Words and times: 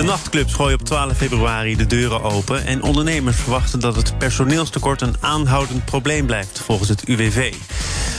De 0.00 0.06
nachtclubs 0.06 0.54
gooien 0.54 0.78
op 0.78 0.86
12 0.86 1.16
februari 1.16 1.76
de 1.76 1.86
deuren 1.86 2.22
open... 2.22 2.66
en 2.66 2.82
ondernemers 2.82 3.36
verwachten 3.36 3.80
dat 3.80 3.96
het 3.96 4.18
personeelstekort 4.18 5.00
een 5.00 5.14
aanhoudend 5.20 5.84
probleem 5.84 6.26
blijft, 6.26 6.60
volgens 6.60 6.88
het 6.88 7.02
UWV. 7.02 7.54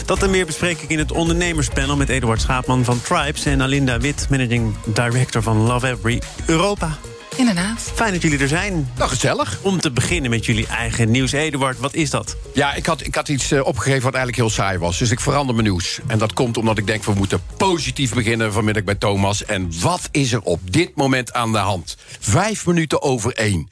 Dat 0.06 0.24
en 0.24 0.30
meer 0.30 0.46
bespreek 0.46 0.82
ik 0.82 0.90
in 0.90 0.98
het 0.98 1.12
ondernemerspanel 1.12 1.96
met 1.96 2.10
Eduard 2.10 2.42
Schaapman 2.42 2.84
van 2.84 3.02
Tribes... 3.02 3.46
en 3.46 3.62
Alinda 3.62 4.00
Wit, 4.00 4.28
managing 4.30 4.76
director 4.86 5.42
van 5.42 5.58
Love 5.58 5.88
Every 5.88 6.22
Europa. 6.46 6.98
Inderdaad. 7.38 7.92
Fijn 7.96 8.14
dat 8.14 8.22
jullie 8.22 8.40
er 8.40 8.48
zijn. 8.48 8.92
Nou, 8.98 9.10
gezellig. 9.10 9.60
Om 9.62 9.80
te 9.82 9.92
beginnen 9.92 10.30
met 10.30 10.46
jullie 10.46 10.68
eigen 10.68 11.12
nieuws. 11.12 11.32
Eduard, 11.32 11.80
wat 11.80 11.94
is 11.94 12.10
dat? 12.10 12.36
Ja, 12.54 12.74
ik 12.74 12.86
had, 12.86 13.06
ik 13.06 13.16
had 13.16 13.30
iets 13.30 13.52
eh, 13.52 13.66
opgegeven 13.66 14.02
wat 14.04 14.14
eigenlijk 14.14 14.36
heel 14.44 14.50
saai 14.64 14.78
was. 14.78 14.98
Dus 14.98 15.12
ik 15.12 15.20
verander 15.20 15.56
mijn 15.56 15.68
nieuws. 15.68 16.00
En 16.08 16.18
dat 16.18 16.34
komt 16.34 16.58
omdat 16.58 16.78
ik 16.78 16.88
denk, 16.88 17.04
we 17.04 17.14
moeten 17.14 17.42
positief 17.58 18.14
beginnen 18.14 18.54
vanmiddag 18.54 18.84
bij 18.84 18.96
Thomas. 18.96 19.46
En 19.46 19.72
wat 19.80 20.02
is 20.12 20.34
er 20.34 20.42
op 20.42 20.72
dit 20.74 20.96
moment 20.96 21.34
aan 21.34 21.52
de 21.52 21.58
hand? 21.58 21.98
Vijf 22.20 22.66
minuten 22.66 23.02
over 23.02 23.34
één. 23.34 23.68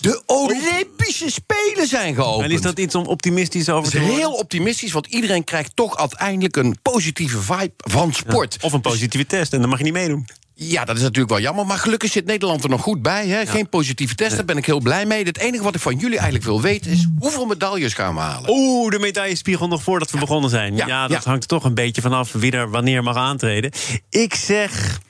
De 0.00 0.22
Olympische 0.26 1.30
Spelen 1.30 1.86
zijn 1.88 2.14
geopend. 2.14 2.44
En 2.44 2.50
is 2.50 2.60
dat 2.60 2.78
iets 2.78 2.94
om 2.94 3.06
optimistisch 3.06 3.68
over 3.68 3.82
Dat 3.82 3.90
te 3.92 3.96
is 3.98 4.02
worden? 4.06 4.18
heel 4.18 4.32
optimistisch, 4.32 4.92
want 4.92 5.06
iedereen 5.06 5.44
krijgt 5.44 5.76
toch 5.76 5.96
uiteindelijk 5.96 6.56
een 6.56 6.76
positieve 6.82 7.40
vibe 7.40 7.72
van 7.76 8.12
sport. 8.12 8.56
Of 8.60 8.72
een 8.72 8.80
positieve 8.80 9.26
test 9.26 9.52
en 9.52 9.60
dan 9.60 9.68
mag 9.68 9.78
je 9.78 9.84
niet 9.84 9.92
meedoen. 9.92 10.26
Ja, 10.56 10.84
dat 10.84 10.96
is 10.96 11.02
natuurlijk 11.02 11.28
wel 11.30 11.40
jammer. 11.40 11.66
Maar 11.66 11.78
gelukkig 11.78 12.10
zit 12.10 12.26
Nederland 12.26 12.64
er 12.64 12.70
nog 12.70 12.80
goed 12.82 13.02
bij. 13.02 13.26
Hè? 13.26 13.46
Geen 13.46 13.68
positieve 13.68 14.14
test, 14.14 14.36
daar 14.36 14.44
ben 14.44 14.56
ik 14.56 14.66
heel 14.66 14.80
blij 14.80 15.06
mee. 15.06 15.24
Het 15.24 15.38
enige 15.38 15.62
wat 15.64 15.74
ik 15.74 15.80
van 15.80 15.96
jullie 15.96 16.16
eigenlijk 16.16 16.44
wil 16.44 16.60
weten 16.60 16.90
is... 16.90 17.06
hoeveel 17.18 17.46
medailles 17.46 17.94
gaan 17.94 18.14
we 18.14 18.20
halen? 18.20 18.50
Oeh, 18.50 18.90
de 18.90 18.98
medaillespiegel 18.98 19.68
nog 19.68 19.82
voordat 19.82 20.10
we 20.10 20.18
begonnen 20.18 20.50
zijn. 20.50 20.76
Ja, 20.76 20.86
Ja, 20.86 21.08
dat 21.08 21.24
hangt 21.24 21.42
er 21.42 21.48
toch 21.48 21.64
een 21.64 21.74
beetje 21.74 22.02
vanaf 22.02 22.32
wie 22.32 22.52
er 22.52 22.70
wanneer 22.70 23.02
mag 23.02 23.16
aantreden. 23.16 23.70
Ik 24.10 24.34
zeg 24.34 25.00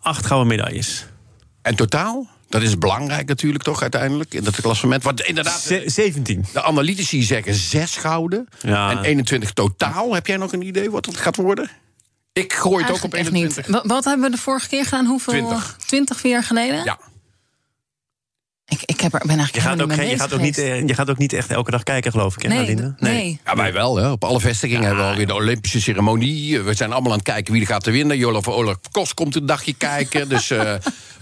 acht 0.00 0.26
gouden 0.26 0.48
medailles. 0.48 1.06
En 1.62 1.74
totaal? 1.74 2.26
Dat 2.48 2.62
is 2.62 2.78
belangrijk 2.78 3.28
natuurlijk 3.28 3.64
toch 3.64 3.82
uiteindelijk 3.82 4.34
in 4.34 4.44
dat 4.44 4.60
klassement. 4.60 5.02
Want 5.02 5.20
inderdaad, 5.20 5.60
Ze- 5.60 5.82
17. 5.86 6.44
de 6.52 6.62
analytici 6.62 7.22
zeggen 7.22 7.54
zes 7.54 7.96
gouden 7.96 8.48
en 8.62 9.02
21 9.02 9.52
totaal. 9.52 10.14
Heb 10.14 10.26
jij 10.26 10.36
nog 10.36 10.52
een 10.52 10.66
idee 10.66 10.90
wat 10.90 11.06
het 11.06 11.16
gaat 11.16 11.36
worden? 11.36 11.70
Ik 12.38 12.52
gooi 12.52 12.84
het 12.84 12.92
ook 12.96 13.02
op 13.04 13.14
Eigenlijk 13.14 13.44
echt 13.46 13.56
21. 13.56 13.66
niet. 13.66 13.76
Wa- 13.82 13.94
Wat 13.94 14.04
hebben 14.04 14.30
we 14.30 14.36
de 14.36 14.42
vorige 14.42 14.68
keer 14.68 14.84
gedaan? 14.84 15.06
Hoeveel? 15.06 15.32
20. 15.32 15.76
20 15.86 16.22
jaar 16.22 16.42
geleden? 16.42 16.84
Ja. 16.84 16.98
Ik, 18.66 18.82
ik 18.84 18.97
heb 19.00 19.12
er, 19.14 19.18
ben 19.26 19.36
eigenlijk 19.38 19.54
Je 19.54 19.70
gaat, 19.70 19.82
ook, 19.82 19.92
geen- 19.94 20.08
je, 20.08 20.18
gaat 20.18 20.32
ook 20.32 20.40
niet, 20.40 20.58
eh, 20.58 20.86
je 20.86 20.94
gaat 20.94 21.10
ook 21.10 21.18
niet 21.18 21.32
echt 21.32 21.50
elke 21.50 21.70
dag 21.70 21.82
kijken, 21.82 22.10
geloof 22.10 22.34
ik, 22.36 22.42
hè, 22.42 22.48
Nee, 22.48 22.74
d- 22.76 23.00
nee. 23.00 23.40
Ja, 23.44 23.56
wij 23.56 23.72
wel. 23.72 23.96
Hè. 23.96 24.10
Op 24.10 24.24
alle 24.24 24.40
vestigingen 24.40 24.84
hebben 24.84 25.04
we 25.04 25.10
alweer 25.10 25.26
de 25.26 25.34
Olympische 25.34 25.80
ceremonie. 25.80 26.60
We 26.60 26.74
zijn 26.74 26.92
allemaal 26.92 27.10
aan 27.12 27.18
het 27.18 27.26
kijken 27.26 27.52
wie 27.52 27.62
er 27.62 27.68
gaat 27.68 27.84
te 27.84 27.90
winnen. 27.90 28.16
Jolof 28.18 28.48
Olaf 28.48 28.76
Kos 28.90 29.14
komt 29.14 29.34
een 29.36 29.46
dagje 29.46 29.74
kijken. 29.74 30.28
Dus 30.38 30.50
eh, 30.50 30.74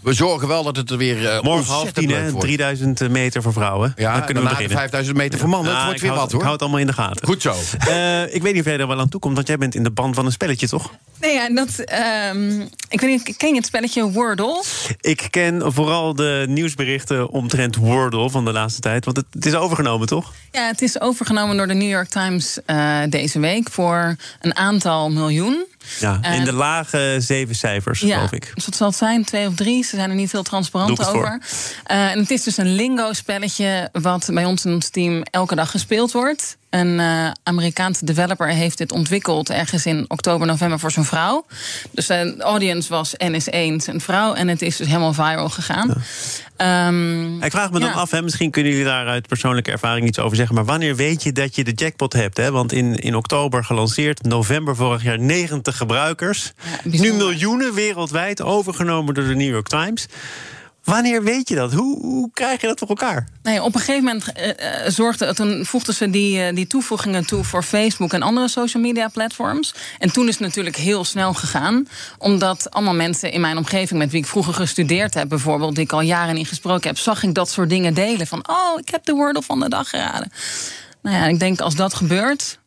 we 0.02 0.12
zorgen 0.12 0.48
wel 0.48 0.62
dat 0.62 0.76
het 0.76 0.90
er 0.90 0.96
weer 0.96 1.28
eh, 1.28 1.42
Morgen 1.42 1.72
half 1.72 1.92
tien, 1.92 2.10
hè, 2.10 2.30
wordt. 2.30 2.46
3000 2.46 3.08
meter 3.08 3.42
voor 3.42 3.52
vrouwen. 3.52 3.92
Ja, 3.96 4.12
dan 4.16 4.24
kunnen 4.24 4.42
we 4.42 4.48
beginnen. 4.48 4.76
5000 4.76 5.16
meter 5.16 5.38
voor 5.38 5.48
mannen. 5.48 5.70
Ja, 5.72 5.76
het 5.76 5.84
wordt 5.86 5.96
ik 6.02 6.06
weer 6.06 6.16
hou- 6.16 6.22
wat 6.22 6.32
hoor. 6.32 6.40
Ik 6.40 6.46
hou 6.46 6.52
het 6.52 6.62
allemaal 6.62 6.80
in 6.80 6.86
de 6.86 6.92
gaten. 6.92 7.26
Goed 7.26 7.42
zo. 7.42 7.54
Eh, 7.78 8.34
ik 8.34 8.42
weet 8.42 8.52
niet 8.52 8.60
of 8.62 8.68
jij 8.68 8.78
er 8.78 8.86
wel 8.86 9.00
aan 9.00 9.08
toe 9.08 9.20
komt, 9.20 9.34
want 9.34 9.46
jij 9.46 9.56
bent 9.58 9.74
in 9.74 9.82
de 9.82 9.90
band 9.90 10.14
van 10.14 10.26
een 10.26 10.32
spelletje, 10.32 10.68
toch? 10.68 10.90
Nee, 11.20 11.32
ja, 11.34 11.48
dat, 11.48 11.78
ehm, 11.78 12.60
ik 12.88 13.00
weet 13.00 13.10
niet, 13.26 13.36
ken 13.36 13.48
je 13.48 13.54
het 13.56 13.66
spelletje 13.66 14.10
Wordle? 14.10 14.62
Ik 15.00 15.26
ken 15.30 15.72
vooral 15.72 16.14
de 16.14 16.44
nieuwsberichten 16.48 17.30
omtrent 17.30 17.65
Wordle 17.74 18.30
van 18.30 18.44
de 18.44 18.52
laatste 18.52 18.80
tijd. 18.80 19.04
Want 19.04 19.16
het, 19.16 19.26
het 19.30 19.46
is 19.46 19.54
overgenomen, 19.54 20.06
toch? 20.06 20.32
Ja, 20.52 20.66
het 20.66 20.82
is 20.82 21.00
overgenomen 21.00 21.56
door 21.56 21.66
de 21.66 21.74
New 21.74 21.88
York 21.90 22.08
Times 22.08 22.58
eh, 22.66 22.98
deze 23.08 23.38
week 23.38 23.70
voor 23.70 24.16
een 24.40 24.56
aantal 24.56 25.10
miljoen. 25.10 25.64
Ja, 26.00 26.14
in 26.14 26.22
En- 26.22 26.44
de 26.44 26.52
lage 26.52 27.16
zeven 27.18 27.54
cijfers, 27.54 28.00
Ja, 28.00 28.14
geloof 28.14 28.32
ik. 28.32 28.50
dus 28.54 28.64
wat 28.64 28.76
zal 28.76 28.86
het 28.86 28.96
zijn? 28.96 29.24
Twee 29.24 29.46
of 29.46 29.54
drie? 29.54 29.84
Ze 29.84 29.96
zijn 29.96 30.10
er 30.10 30.16
niet 30.16 30.32
heel 30.32 30.42
transparant 30.42 30.96
Doe 30.96 31.06
ik 31.06 31.12
het 31.12 31.20
over. 31.20 31.40
Eh, 31.84 32.10
en 32.10 32.18
het 32.18 32.30
is 32.30 32.42
dus 32.42 32.56
een 32.56 32.74
lingo-spelletje 32.74 33.88
wat 33.92 34.28
bij 34.32 34.44
ons 34.44 34.64
in 34.64 34.72
ons 34.74 34.88
team 34.88 35.22
elke 35.30 35.54
dag 35.54 35.70
gespeeld 35.70 36.12
wordt. 36.12 36.56
Een 36.70 37.00
eh, 37.00 37.30
Amerikaanse 37.42 38.04
developer 38.04 38.48
heeft 38.48 38.78
dit 38.78 38.92
ontwikkeld 38.92 39.50
ergens 39.50 39.86
in 39.86 40.04
oktober, 40.08 40.46
november 40.46 40.78
voor 40.78 40.90
zijn 40.90 41.04
vrouw. 41.04 41.46
Dus 41.90 42.06
de 42.06 42.36
audience 42.38 42.88
was 42.88 43.14
NS1 43.16 43.76
zijn 43.76 44.00
vrouw 44.00 44.34
en 44.34 44.48
het 44.48 44.62
is 44.62 44.76
dus 44.76 44.86
helemaal 44.86 45.12
viral 45.12 45.48
gegaan. 45.48 45.94
Ehm, 46.56 47.42
Ik 47.42 47.50
vraag 47.50 47.70
me 47.70 47.80
dan 47.80 47.92
af, 47.92 48.10
hè, 48.10 48.22
misschien 48.22 48.50
kunnen 48.50 48.72
jullie 48.72 48.86
daar 48.86 49.06
uit 49.06 49.28
persoonlijke 49.28 49.70
ervaring 49.70 50.06
iets 50.06 50.18
over 50.18 50.36
zeggen. 50.36 50.54
Maar 50.54 50.64
wanneer 50.64 50.96
weet 50.96 51.22
je 51.22 51.32
dat 51.32 51.54
je 51.54 51.64
de 51.64 51.72
jackpot 51.72 52.12
hebt? 52.12 52.36
Hè? 52.36 52.50
Want 52.50 52.72
in, 52.72 52.94
in 52.94 53.14
oktober 53.16 53.64
gelanceerd, 53.64 54.22
november 54.22 54.76
vorig 54.76 55.02
jaar 55.02 55.18
90 55.18 55.76
gebruikers. 55.76 56.52
nu 56.82 57.12
miljoenen 57.12 57.74
wereldwijd, 57.74 58.42
overgenomen 58.42 59.14
door 59.14 59.24
de 59.26 59.34
New 59.34 59.50
York 59.50 59.68
Times. 59.68 60.06
Wanneer 60.86 61.22
weet 61.22 61.48
je 61.48 61.54
dat? 61.54 61.72
Hoe, 61.72 62.00
hoe 62.00 62.30
krijg 62.32 62.60
je 62.60 62.66
dat 62.66 62.78
voor 62.78 62.88
elkaar? 62.88 63.28
Nee, 63.42 63.62
op 63.62 63.74
een 63.74 63.80
gegeven 63.80 64.04
moment 64.04 64.32
eh, 64.32 64.84
eh, 64.84 64.92
zorgde, 64.92 65.34
toen 65.34 65.64
voegden 65.64 65.94
ze 65.94 66.10
die, 66.10 66.42
eh, 66.42 66.54
die 66.54 66.66
toevoegingen 66.66 67.26
toe 67.26 67.44
voor 67.44 67.62
Facebook 67.62 68.12
en 68.12 68.22
andere 68.22 68.48
social 68.48 68.82
media 68.82 69.08
platforms. 69.08 69.74
En 69.98 70.12
toen 70.12 70.28
is 70.28 70.32
het 70.32 70.42
natuurlijk 70.42 70.76
heel 70.76 71.04
snel 71.04 71.34
gegaan. 71.34 71.88
Omdat 72.18 72.70
allemaal 72.70 72.94
mensen 72.94 73.32
in 73.32 73.40
mijn 73.40 73.56
omgeving 73.56 73.98
met 73.98 74.10
wie 74.10 74.20
ik 74.20 74.26
vroeger 74.26 74.54
gestudeerd 74.54 75.14
heb, 75.14 75.28
bijvoorbeeld, 75.28 75.74
die 75.74 75.84
ik 75.84 75.92
al 75.92 76.00
jaren 76.00 76.34
niet 76.34 76.48
gesproken 76.48 76.88
heb, 76.88 76.98
zag 76.98 77.22
ik 77.22 77.34
dat 77.34 77.50
soort 77.50 77.68
dingen 77.68 77.94
delen. 77.94 78.26
Van 78.26 78.48
oh, 78.48 78.78
ik 78.80 78.88
heb 78.88 79.04
de 79.04 79.12
Wordle 79.12 79.42
van 79.42 79.60
de 79.60 79.68
dag 79.68 79.88
geraden. 79.88 80.32
Nou 81.02 81.16
ja, 81.16 81.26
ik 81.26 81.38
denk 81.38 81.60
als 81.60 81.74
dat 81.74 81.94
gebeurt, 81.94 82.58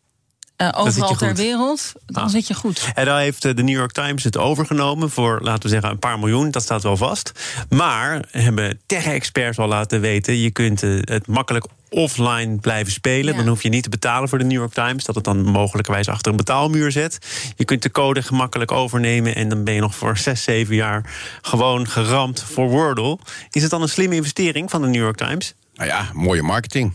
eh, 0.60 0.68
zit 0.68 0.76
overal 0.78 1.10
je 1.10 1.16
ter 1.18 1.36
wereld, 1.36 1.92
dan 2.06 2.24
Ah. 2.24 2.30
zit 2.30 2.48
je 2.48 2.54
goed. 2.54 2.92
En 2.96 3.06
dan 3.06 3.18
heeft 3.18 3.46
eh, 3.46 3.56
de 3.56 3.64
New 3.64 3.76
York 3.76 3.92
Times 3.92 4.24
het 4.24 4.38
overgenomen 4.38 5.10
voor, 5.10 5.40
laten 5.42 5.62
we 5.64 5.70
zeggen, 5.70 5.90
een 5.90 6.00
paar 6.00 6.20
miljoen. 6.20 6.52
Dat 6.52 6.64
staat 6.64 6.84
wel 6.84 6.98
vast. 6.98 7.32
Maar 7.70 8.26
hebben 8.32 8.80
tech-experts 8.86 9.58
al 9.58 9.68
laten 9.68 10.02
weten... 10.02 10.38
je 10.38 10.52
kunt 10.52 10.84
eh, 10.84 10.90
het 11.02 11.28
makkelijk 11.28 11.66
offline 11.90 12.56
blijven 12.56 12.92
spelen. 12.92 13.32
Ja. 13.34 13.40
Dan 13.40 13.48
hoef 13.48 13.64
je 13.64 13.70
niet 13.70 13.84
te 13.84 13.90
betalen 13.90 14.30
voor 14.30 14.38
de 14.38 14.44
New 14.44 14.58
York 14.58 14.74
Times. 14.74 15.04
Dat 15.04 15.16
het 15.16 15.24
dan 15.24 15.44
mogelijkerwijs 15.44 16.08
achter 16.08 16.32
een 16.32 16.38
betaalmuur 16.38 16.92
zet. 16.92 17.18
Je 17.56 17.66
kunt 17.66 17.82
de 17.82 17.92
code 17.92 18.22
gemakkelijk 18.22 18.72
overnemen... 18.72 19.36
en 19.36 19.50
dan 19.50 19.64
ben 19.64 19.74
je 19.74 19.82
nog 19.82 19.96
voor 19.96 20.18
zes, 20.28 20.44
zeven 20.44 20.76
jaar 20.76 21.14
gewoon 21.42 21.88
geramd 21.88 22.44
voor 22.44 22.70
Wordle. 22.70 23.18
Is 23.52 23.62
het 23.62 23.72
dan 23.72 23.82
een 23.82 23.90
slimme 23.90 24.16
investering 24.16 24.70
van 24.70 24.82
de 24.82 24.88
New 24.88 25.02
York 25.02 25.18
Times? 25.18 25.54
Nou 25.74 25.90
ja, 25.90 26.10
mooie 26.14 26.42
marketing. 26.42 26.94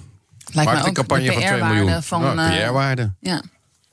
Lijkt 0.53 0.71
mij 0.71 0.81
ook 0.81 0.97
Marketingcampagne 1.09 1.25
de 1.25 1.33
van 1.33 1.59
2 1.59 1.63
miljoen. 1.63 2.03
Van, 2.03 2.67
PR-waarde. 2.67 3.13
Ja. 3.21 3.43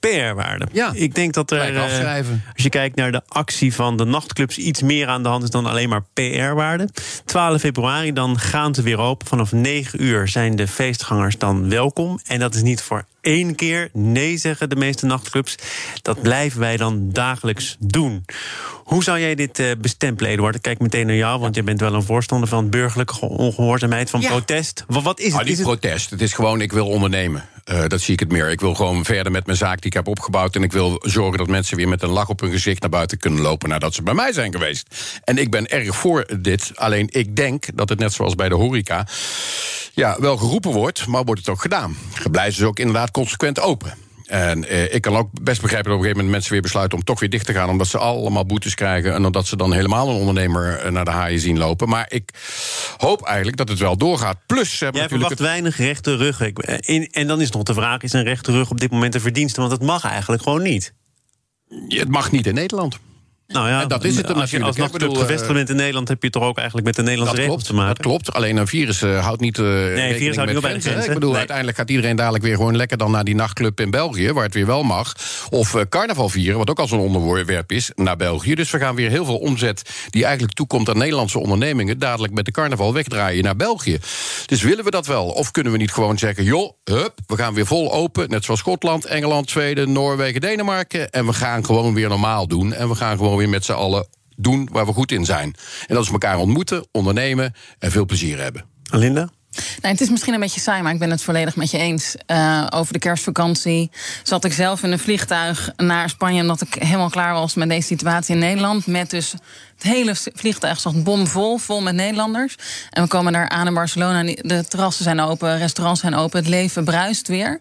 PR-waarde. 0.09 0.67
Ja. 0.71 0.91
Ik 0.93 1.15
denk 1.15 1.33
dat 1.33 1.51
er, 1.51 1.75
eh, 1.75 1.83
afschrijven. 1.83 2.43
als 2.53 2.63
je 2.63 2.69
kijkt 2.69 2.95
naar 2.95 3.11
de 3.11 3.21
actie 3.27 3.73
van 3.73 3.97
de 3.97 4.05
nachtclubs, 4.05 4.57
iets 4.57 4.81
meer 4.81 5.07
aan 5.07 5.23
de 5.23 5.29
hand 5.29 5.43
is 5.43 5.49
dan 5.49 5.65
alleen 5.65 5.89
maar 5.89 6.03
PR-waarde. 6.13 6.89
12 7.25 7.59
februari, 7.61 8.13
dan 8.13 8.39
gaan 8.39 8.75
ze 8.75 8.81
weer 8.81 8.97
open. 8.97 9.27
Vanaf 9.27 9.51
9 9.51 10.03
uur 10.03 10.27
zijn 10.27 10.55
de 10.55 10.67
feestgangers 10.67 11.37
dan 11.37 11.69
welkom. 11.69 12.19
En 12.27 12.39
dat 12.39 12.55
is 12.55 12.61
niet 12.61 12.81
voor 12.81 13.05
één 13.21 13.55
keer. 13.55 13.89
Nee, 13.93 14.37
zeggen 14.37 14.69
de 14.69 14.75
meeste 14.75 15.05
nachtclubs. 15.05 15.55
Dat 16.01 16.21
blijven 16.21 16.59
wij 16.59 16.77
dan 16.77 17.09
dagelijks 17.11 17.75
doen. 17.79 18.25
Hoe 18.83 19.03
zou 19.03 19.19
jij 19.19 19.35
dit 19.35 19.59
eh, 19.59 19.67
bestempelen, 19.81 20.31
Eduard? 20.31 20.55
Ik 20.55 20.61
kijk 20.61 20.79
meteen 20.79 21.07
naar 21.07 21.15
jou, 21.15 21.39
want 21.39 21.55
je 21.55 21.63
bent 21.63 21.79
wel 21.79 21.93
een 21.93 22.03
voorstander 22.03 22.49
van 22.49 22.69
burgerlijke 22.69 23.19
ongehoorzaamheid, 23.19 24.09
van 24.09 24.21
Ja. 24.21 24.29
protest. 24.29 24.83
Wat, 24.87 25.03
wat 25.03 25.19
is 25.19 25.25
het? 25.25 25.33
Ah, 25.33 25.39
niet 25.41 25.51
is 25.51 25.57
het 25.57 25.67
protest. 25.67 26.09
Het 26.09 26.21
is 26.21 26.33
gewoon, 26.33 26.61
ik 26.61 26.71
wil 26.71 26.87
ondernemen. 26.87 27.45
Eh, 27.71 27.87
dat 27.87 28.01
zie 28.01 28.13
ik 28.13 28.19
het 28.19 28.31
meer. 28.31 28.49
Ik 28.49 28.59
wil 28.59 28.75
gewoon 28.75 29.05
verder 29.05 29.31
met 29.31 29.45
mijn 29.45 29.57
zaak 29.57 29.75
die 29.75 29.85
ik 29.85 29.93
heb 29.93 30.07
opgebouwd. 30.07 30.55
En 30.55 30.63
ik 30.63 30.71
wil 30.71 30.99
zorgen 31.01 31.37
dat 31.37 31.47
mensen 31.47 31.77
weer 31.77 31.87
met 31.87 32.01
een 32.03 32.09
lach 32.09 32.29
op 32.29 32.39
hun 32.39 32.51
gezicht 32.51 32.81
naar 32.81 32.89
buiten 32.89 33.17
kunnen 33.17 33.41
lopen 33.41 33.69
nadat 33.69 33.93
ze 33.93 34.03
bij 34.03 34.13
mij 34.13 34.33
zijn 34.33 34.51
geweest. 34.51 34.95
En 35.23 35.37
ik 35.37 35.51
ben 35.51 35.67
erg 35.67 35.95
voor 35.95 36.25
dit. 36.39 36.71
Alleen 36.75 37.07
ik 37.11 37.35
denk 37.35 37.65
dat 37.73 37.89
het 37.89 37.99
net 37.99 38.13
zoals 38.13 38.35
bij 38.35 38.49
de 38.49 38.55
horeca. 38.55 39.07
Ja, 39.93 40.17
wel 40.19 40.37
geroepen 40.37 40.71
wordt, 40.71 41.07
maar 41.07 41.23
wordt 41.23 41.39
het 41.39 41.49
ook 41.49 41.61
gedaan. 41.61 41.97
Blijven 42.31 42.53
ze 42.53 42.65
ook 42.65 42.79
inderdaad 42.79 43.11
consequent 43.11 43.59
open. 43.59 43.93
En 44.31 44.67
eh, 44.67 44.93
ik 44.93 45.01
kan 45.01 45.15
ook 45.15 45.29
best 45.41 45.61
begrijpen 45.61 45.89
dat 45.89 45.99
op 45.99 46.05
een 46.05 46.09
gegeven 46.09 46.15
moment 46.15 46.31
mensen 46.31 46.51
weer 46.51 46.61
besluiten 46.61 46.97
om 46.97 47.03
toch 47.03 47.19
weer 47.19 47.29
dicht 47.29 47.45
te 47.45 47.53
gaan. 47.53 47.69
Omdat 47.69 47.87
ze 47.87 47.97
allemaal 47.97 48.45
boetes 48.45 48.75
krijgen. 48.75 49.13
En 49.13 49.25
omdat 49.25 49.47
ze 49.47 49.55
dan 49.55 49.73
helemaal 49.73 50.09
een 50.09 50.15
ondernemer 50.15 50.77
eh, 50.77 50.91
naar 50.91 51.05
de 51.05 51.11
haaien 51.11 51.39
zien 51.39 51.57
lopen. 51.57 51.89
Maar 51.89 52.05
ik 52.09 52.29
hoop 52.97 53.21
eigenlijk 53.25 53.57
dat 53.57 53.69
het 53.69 53.79
wel 53.79 53.97
doorgaat. 53.97 54.37
Plus, 54.45 54.79
Jij 54.79 54.87
natuurlijk. 54.91 55.11
verwacht 55.19 55.39
weinig 55.39 55.77
rechte. 55.77 56.33
Ik- 56.39 56.59
eh, 56.59 57.07
En 57.11 57.27
dan 57.27 57.41
is 57.41 57.51
nog 57.51 57.63
de 57.63 57.73
vraag: 57.73 58.01
is 58.01 58.13
een 58.13 58.23
rechte 58.23 58.51
rug 58.51 58.69
op 58.69 58.79
dit 58.79 58.91
moment 58.91 59.15
een 59.15 59.21
verdienste? 59.21 59.59
Want 59.59 59.71
het 59.71 59.81
mag 59.83 60.05
eigenlijk 60.05 60.43
gewoon 60.43 60.61
niet. 60.61 60.93
het, 61.69 61.99
het 61.99 62.09
mag 62.09 62.31
niet 62.31 62.47
in 62.47 62.53
Nederland. 62.53 62.99
Nou 63.53 63.67
ja, 63.69 63.81
En 63.81 63.87
dat 63.87 64.03
is 64.03 64.17
het 64.17 64.27
dan 64.27 64.35
als 64.35 64.51
je 64.51 64.61
als 64.63 64.75
nachtclub 64.75 65.17
gevestigd 65.17 65.53
bent 65.53 65.69
in 65.69 65.75
Nederland... 65.75 66.07
heb 66.07 66.23
je 66.23 66.29
toch 66.29 66.43
ook 66.43 66.57
eigenlijk 66.57 66.87
met 66.87 66.95
de 66.95 67.01
Nederlandse 67.01 67.35
Dat 67.35 67.45
regels 67.45 67.63
klopt, 67.63 67.77
te 67.77 67.85
maken. 67.85 67.95
dat 67.95 68.05
klopt. 68.05 68.33
Alleen 68.33 68.57
een 68.57 68.67
virus 68.67 69.01
eh, 69.01 69.23
houdt 69.23 69.41
niet. 69.41 69.59
eh 69.59 69.65
rekening 69.65 70.15
virus 70.17 70.35
houdt 70.35 70.49
niet 70.51 70.59
op 70.63 70.69
bij 70.69 70.79
de. 70.79 71.05
Ik 71.07 71.13
bedoel, 71.13 71.29
Nee. 71.29 71.37
uiteindelijk 71.37 71.77
gaat 71.77 71.89
iedereen 71.89 72.15
dadelijk 72.15 72.43
weer 72.43 72.55
gewoon 72.55 72.75
lekker 72.75 72.97
dan 72.97 73.11
naar 73.11 73.23
die 73.23 73.35
nachtclub 73.35 73.79
in 73.79 73.91
België, 73.91 74.31
waar 74.33 74.43
het 74.43 74.53
weer 74.53 74.65
wel 74.65 74.83
mag. 74.83 75.13
Of 75.49 75.75
eh, 75.75 75.81
carnaval 75.89 76.29
vieren, 76.29 76.57
wat 76.57 76.69
ook 76.69 76.79
al 76.79 76.87
zo'n 76.87 76.99
onderwerp 76.99 77.71
is, 77.71 77.91
naar 77.95 78.17
België. 78.17 78.55
Dus 78.55 78.71
we 78.71 78.79
gaan 78.79 78.95
weer 78.95 79.09
heel 79.09 79.25
veel 79.25 79.37
omzet 79.37 79.89
die 80.09 80.23
eigenlijk 80.23 80.53
toekomt 80.53 80.89
aan 80.89 80.97
Nederlandse 80.97 81.39
ondernemingen, 81.39 81.99
dadelijk 81.99 82.33
met 82.33 82.45
de 82.45 82.51
carnaval 82.51 82.93
wegdraaien 82.93 83.43
naar 83.43 83.55
België. 83.55 83.99
Dus 84.45 84.61
willen 84.61 84.83
we 84.83 84.91
dat 84.91 85.05
wel? 85.07 85.25
Of 85.25 85.51
kunnen 85.51 85.71
we 85.71 85.77
niet 85.77 85.91
gewoon 85.91 86.17
zeggen, 86.17 86.43
joh, 86.43 86.71
hup, 86.83 87.13
we 87.27 87.35
gaan 87.35 87.53
weer 87.53 87.65
vol 87.65 87.93
open, 87.93 88.29
net 88.29 88.43
zoals 88.43 88.59
Schotland, 88.59 89.05
Engeland, 89.05 89.49
Zweden, 89.49 89.91
Noorwegen, 89.91 90.41
Denemarken. 90.41 91.09
En 91.11 91.25
we 91.25 91.33
gaan 91.33 91.65
gewoon 91.65 91.93
weer 91.93 92.09
normaal 92.09 92.47
doen. 92.47 92.73
En 92.73 92.89
we 92.89 92.95
gaan 92.95 93.17
gewoon 93.17 93.37
weer 93.41 93.49
met 93.49 93.65
z'n 93.65 93.71
allen 93.71 94.07
doen 94.35 94.69
waar 94.71 94.85
we 94.85 94.93
goed 94.93 95.11
in 95.11 95.25
zijn. 95.25 95.55
En 95.87 95.95
dat 95.95 96.03
is 96.03 96.11
elkaar 96.11 96.37
ontmoeten, 96.37 96.87
ondernemen 96.91 97.53
en 97.79 97.91
veel 97.91 98.05
plezier 98.05 98.39
hebben. 98.39 98.65
Linda? 98.83 99.29
Nou, 99.51 99.93
het 99.93 100.01
is 100.01 100.09
misschien 100.09 100.33
een 100.33 100.39
beetje 100.39 100.59
saai, 100.59 100.81
maar 100.81 100.93
ik 100.93 100.99
ben 100.99 101.09
het 101.09 101.23
volledig 101.23 101.55
met 101.55 101.71
je 101.71 101.77
eens. 101.77 102.15
Eh, 102.25 102.67
over 102.69 102.93
de 102.93 102.99
kerstvakantie 102.99 103.91
zat 104.23 104.45
ik 104.45 104.53
zelf 104.53 104.83
in 104.83 104.91
een 104.91 104.99
vliegtuig 104.99 105.71
naar 105.77 106.09
Spanje... 106.09 106.41
omdat 106.41 106.61
ik 106.61 106.73
helemaal 106.73 107.09
klaar 107.09 107.33
was 107.33 107.55
met 107.55 107.69
deze 107.69 107.87
situatie 107.87 108.33
in 108.33 108.39
Nederland. 108.39 108.87
Met 108.87 109.09
dus 109.09 109.33
het 109.81 109.91
hele 109.91 110.15
vliegtuig 110.33 110.79
zat 110.79 111.03
bomvol, 111.03 111.57
vol 111.57 111.81
met 111.81 111.95
Nederlanders. 111.95 112.55
En 112.89 113.03
we 113.03 113.09
komen 113.09 113.33
daar 113.33 113.49
aan 113.49 113.67
in 113.67 113.73
Barcelona. 113.73 114.23
De 114.23 114.65
terrassen 114.67 115.03
zijn 115.03 115.19
open, 115.19 115.57
restaurants 115.57 116.01
zijn 116.01 116.15
open. 116.15 116.39
Het 116.39 116.47
leven 116.47 116.83
bruist 116.85 117.27
weer. 117.27 117.59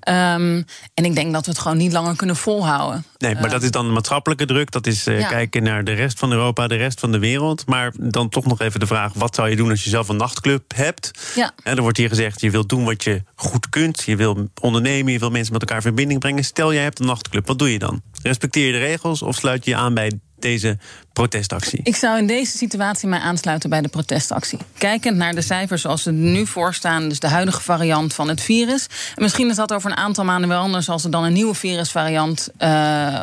Ehm, 0.00 0.62
en 0.94 1.04
ik 1.04 1.14
denk 1.14 1.32
dat 1.32 1.44
we 1.44 1.50
het 1.50 1.60
gewoon 1.60 1.76
niet 1.76 1.92
langer 1.92 2.16
kunnen 2.16 2.36
volhouden. 2.36 3.04
Nee, 3.18 3.34
maar 3.34 3.50
dat 3.50 3.62
is 3.62 3.70
dan 3.70 3.86
de 3.86 3.92
maatschappelijke 3.92 4.46
druk. 4.46 4.70
Dat 4.70 4.86
is 4.86 5.06
eh, 5.06 5.18
Ja. 5.20 5.28
kijken 5.28 5.62
naar 5.62 5.84
de 5.84 5.92
rest 5.92 6.18
van 6.18 6.32
Europa, 6.32 6.66
de 6.66 6.74
rest 6.74 7.00
van 7.00 7.12
de 7.12 7.18
wereld. 7.18 7.66
Maar 7.66 7.92
dan 7.98 8.28
toch 8.28 8.46
nog 8.46 8.60
even 8.60 8.80
de 8.80 8.86
vraag: 8.86 9.12
wat 9.14 9.34
zou 9.34 9.50
je 9.50 9.56
doen 9.56 9.70
als 9.70 9.84
je 9.84 9.90
zelf 9.90 10.08
een 10.08 10.16
nachtclub 10.16 10.74
hebt? 10.74 11.10
Ja. 11.34 11.52
En 11.62 11.76
er 11.76 11.82
wordt 11.82 11.96
hier 11.98 12.08
gezegd: 12.08 12.40
je 12.40 12.50
wilt 12.50 12.68
doen 12.68 12.84
wat 12.84 13.04
je 13.04 13.22
goed 13.34 13.68
kunt. 13.68 14.02
Je 14.02 14.16
wil 14.16 14.48
ondernemen, 14.60 15.12
je 15.12 15.18
wil 15.18 15.30
mensen 15.30 15.52
met 15.52 15.60
elkaar 15.60 15.76
in 15.76 15.82
verbinding 15.82 16.20
brengen. 16.20 16.44
Stel, 16.44 16.72
jij 16.72 16.82
hebt 16.82 17.00
een 17.00 17.06
nachtclub. 17.06 17.46
Wat 17.46 17.58
doe 17.58 17.72
je 17.72 17.78
dan? 17.78 18.02
Respecteer 18.22 18.66
je 18.66 18.72
de 18.72 18.78
regels 18.78 19.22
of 19.22 19.36
sluit 19.36 19.64
je 19.64 19.70
je 19.70 19.76
aan 19.76 19.94
bij 19.94 20.20
deze 20.38 20.78
protestactie? 21.20 21.80
Ik 21.82 21.96
zou 21.96 22.18
in 22.18 22.26
deze 22.26 22.56
situatie 22.56 23.08
mij 23.08 23.18
aansluiten 23.18 23.70
bij 23.70 23.80
de 23.80 23.88
protestactie. 23.88 24.58
Kijkend 24.78 25.16
naar 25.16 25.34
de 25.34 25.40
cijfers 25.42 25.82
zoals 25.82 26.02
ze 26.02 26.08
er 26.10 26.16
nu 26.16 26.46
voor 26.46 26.74
staan, 26.74 27.08
dus 27.08 27.20
de 27.20 27.28
huidige 27.28 27.60
variant 27.60 28.14
van 28.14 28.28
het 28.28 28.40
virus. 28.40 28.86
En 29.14 29.22
misschien 29.22 29.50
is 29.50 29.56
dat 29.56 29.72
over 29.72 29.90
een 29.90 29.96
aantal 29.96 30.24
maanden 30.24 30.48
wel 30.48 30.60
anders 30.60 30.88
als 30.88 31.04
er 31.04 31.10
dan 31.10 31.24
een 31.24 31.32
nieuwe 31.32 31.54
virusvariant 31.54 32.48
eh, 32.56 33.06
eh, 33.06 33.22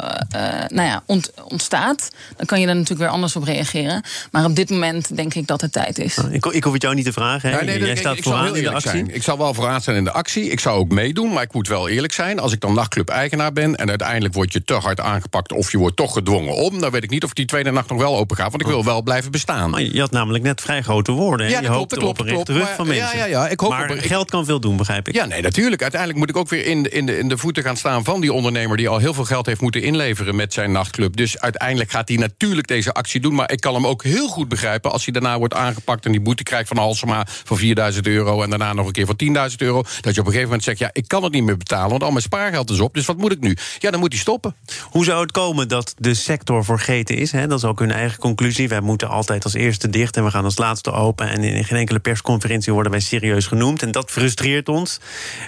nou 0.67 0.87
ja, 0.87 1.03
ont- 1.05 1.31
ontstaat. 1.43 2.09
Dan 2.37 2.45
kan 2.45 2.59
je 2.59 2.65
daar 2.65 2.75
natuurlijk 2.75 3.01
weer 3.01 3.09
anders 3.09 3.35
op 3.35 3.43
reageren. 3.43 4.03
Maar 4.31 4.45
op 4.45 4.55
dit 4.55 4.69
moment 4.69 5.15
denk 5.15 5.33
ik 5.33 5.47
dat 5.47 5.61
het 5.61 5.71
tijd 5.71 5.99
is. 5.99 6.17
Ik, 6.17 6.45
ik 6.45 6.63
hoef 6.63 6.73
het 6.73 6.81
jou 6.81 6.95
niet 6.95 7.05
te 7.05 7.13
vragen. 7.13 7.49
Hè? 7.49 7.57
Ja, 7.57 7.63
nee, 7.63 7.79
jij 7.79 7.95
staat 7.95 8.17
ik 8.17 8.23
vooraan 8.23 8.47
in 8.47 8.53
de 8.53 8.57
eerlijk 8.57 8.75
actie. 8.75 8.91
zijn. 8.91 9.15
Ik 9.15 9.23
zal 9.23 9.37
wel 9.37 9.53
vooraan 9.53 9.81
staan 9.81 9.95
in 9.95 10.03
de 10.03 10.11
actie. 10.11 10.49
Ik 10.49 10.59
zou 10.59 10.79
ook 10.79 10.91
meedoen, 10.91 11.33
maar 11.33 11.43
ik 11.43 11.53
moet 11.53 11.67
wel 11.67 11.89
eerlijk 11.89 12.13
zijn. 12.13 12.39
Als 12.39 12.53
ik 12.53 12.59
dan 12.61 12.73
nachtclub-eigenaar 12.73 13.53
ben 13.53 13.75
en 13.75 13.89
uiteindelijk 13.89 14.33
word 14.33 14.53
je 14.53 14.63
te 14.63 14.73
hard 14.73 14.99
aangepakt... 14.99 15.51
of 15.51 15.71
je 15.71 15.77
wordt 15.77 15.95
toch 15.95 16.13
gedwongen 16.13 16.55
om, 16.55 16.79
dan 16.79 16.91
weet 16.91 17.03
ik 17.03 17.09
niet 17.09 17.23
of 17.23 17.33
die 17.33 17.45
tweede 17.45 17.71
nacht 17.71 17.86
nog 17.89 17.97
wel 17.97 18.17
open 18.17 18.35
gaat. 18.35 18.49
Want 18.49 18.61
ik 18.61 18.67
wil 18.67 18.83
wel 18.83 19.01
blijven 19.01 19.31
bestaan. 19.31 19.69
Maar 19.69 19.81
je 19.81 19.99
had 19.99 20.11
namelijk 20.11 20.43
net 20.43 20.61
vrij 20.61 20.81
grote 20.81 21.11
woorden. 21.11 21.45
hè? 21.45 21.51
Ja, 21.51 21.61
je 21.61 21.67
hoopt 21.67 22.03
op 22.03 22.19
een 22.19 22.25
rechte 22.25 22.53
rug 22.53 22.75
van 22.75 22.87
mensen. 22.87 23.17
ja, 23.17 23.25
ja, 23.25 23.25
ja, 23.25 23.47
ik 23.47 23.59
hoop 23.59 23.69
maar 23.69 23.91
op 23.91 23.97
geld 23.99 24.29
kan 24.29 24.45
veel 24.45 24.59
doen, 24.59 24.77
begrijp 24.77 25.07
ik. 25.07 25.13
Ja, 25.15 25.25
nee, 25.25 25.41
natuurlijk. 25.41 25.81
Uiteindelijk 25.81 26.19
moet 26.19 26.29
ik 26.29 26.37
ook 26.37 26.49
weer 26.49 26.65
in 26.65 26.83
de, 26.83 26.89
in, 26.89 27.05
de, 27.05 27.17
in 27.17 27.27
de 27.27 27.37
voeten 27.37 27.63
gaan 27.63 27.77
staan 27.77 28.03
van 28.03 28.21
die 28.21 28.33
ondernemer... 28.33 28.77
die 28.77 28.89
al 28.89 28.97
heel 28.97 29.13
veel 29.13 29.25
geld 29.25 29.45
heeft 29.45 29.61
moeten 29.61 29.81
inleveren 29.81 30.35
met 30.35 30.53
zijn 30.53 30.71
nachtclub. 30.71 31.15
Dus 31.15 31.39
uiteindelijk 31.39 31.91
gaat 31.91 32.07
hij 32.07 32.17
natuurlijk 32.17 32.67
deze 32.67 32.93
actie 32.93 33.21
doen. 33.21 33.35
Maar 33.35 33.51
ik 33.51 33.59
kan 33.59 33.73
hem 33.73 33.87
ook 33.87 34.03
heel 34.03 34.27
goed 34.27 34.47
begrijpen 34.47 34.91
als 34.91 35.03
hij 35.03 35.13
daarna 35.13 35.37
wordt 35.37 35.53
aangepakt... 35.53 36.05
en 36.05 36.11
die 36.11 36.21
boete 36.21 36.43
krijgt 36.43 36.67
van 36.67 36.77
Halsema 36.77 37.25
van 37.43 37.57
4000 37.57 38.07
euro... 38.07 38.41
en 38.43 38.49
daarna 38.49 38.73
nog 38.73 38.85
een 38.85 38.91
keer 38.91 39.05
van 39.05 39.49
10.000 39.51 39.55
euro. 39.57 39.83
Dat 40.01 40.13
je 40.13 40.19
op 40.21 40.25
een 40.25 40.33
gegeven 40.33 40.43
moment 40.43 40.63
zegt, 40.63 40.79
ja, 40.79 40.89
ik 40.93 41.07
kan 41.07 41.23
het 41.23 41.33
niet 41.33 41.43
meer 41.43 41.57
betalen... 41.57 41.89
want 41.89 42.03
al 42.03 42.11
mijn 42.11 42.21
spaargeld 42.21 42.69
is 42.69 42.79
op, 42.79 42.93
dus 42.93 43.05
wat 43.05 43.17
moet 43.17 43.31
ik 43.31 43.39
nu? 43.39 43.57
Ja, 43.79 43.91
dan 43.91 43.99
moet 43.99 44.11
hij 44.11 44.21
stoppen. 44.21 44.55
Hoe 44.89 45.05
zou 45.05 45.21
het 45.21 45.31
komen 45.31 45.67
dat 45.67 45.93
de 45.97 46.13
sector 46.13 46.65
vergeten 46.65 47.17
is? 47.17 47.31
Hè? 47.31 47.47
Dat 47.47 47.57
is 47.57 47.63
ook 47.63 47.76
hun 47.79 47.91
eigen 47.91 48.19
conclusie. 48.19 48.67
Wij 48.67 48.81
moeten 48.81 49.09
altijd 49.09 49.43
als 49.43 49.53
eerste 49.53 49.89
dicht 49.89 50.17
en 50.17 50.23
we 50.23 50.31
gaan 50.31 50.43
als 50.43 50.57
laatste 50.57 50.91
open. 50.91 51.29
En 51.29 51.43
in 51.43 51.63
geen 51.63 51.77
enkele 51.77 51.99
persconferentie 51.99 52.73
worden 52.73 52.91
wij 52.91 53.01
serieus 53.01 53.47
genoemd. 53.47 53.81
En 53.81 53.91
dat 53.91 54.11
frustreert 54.11 54.69
ons. 54.69 54.99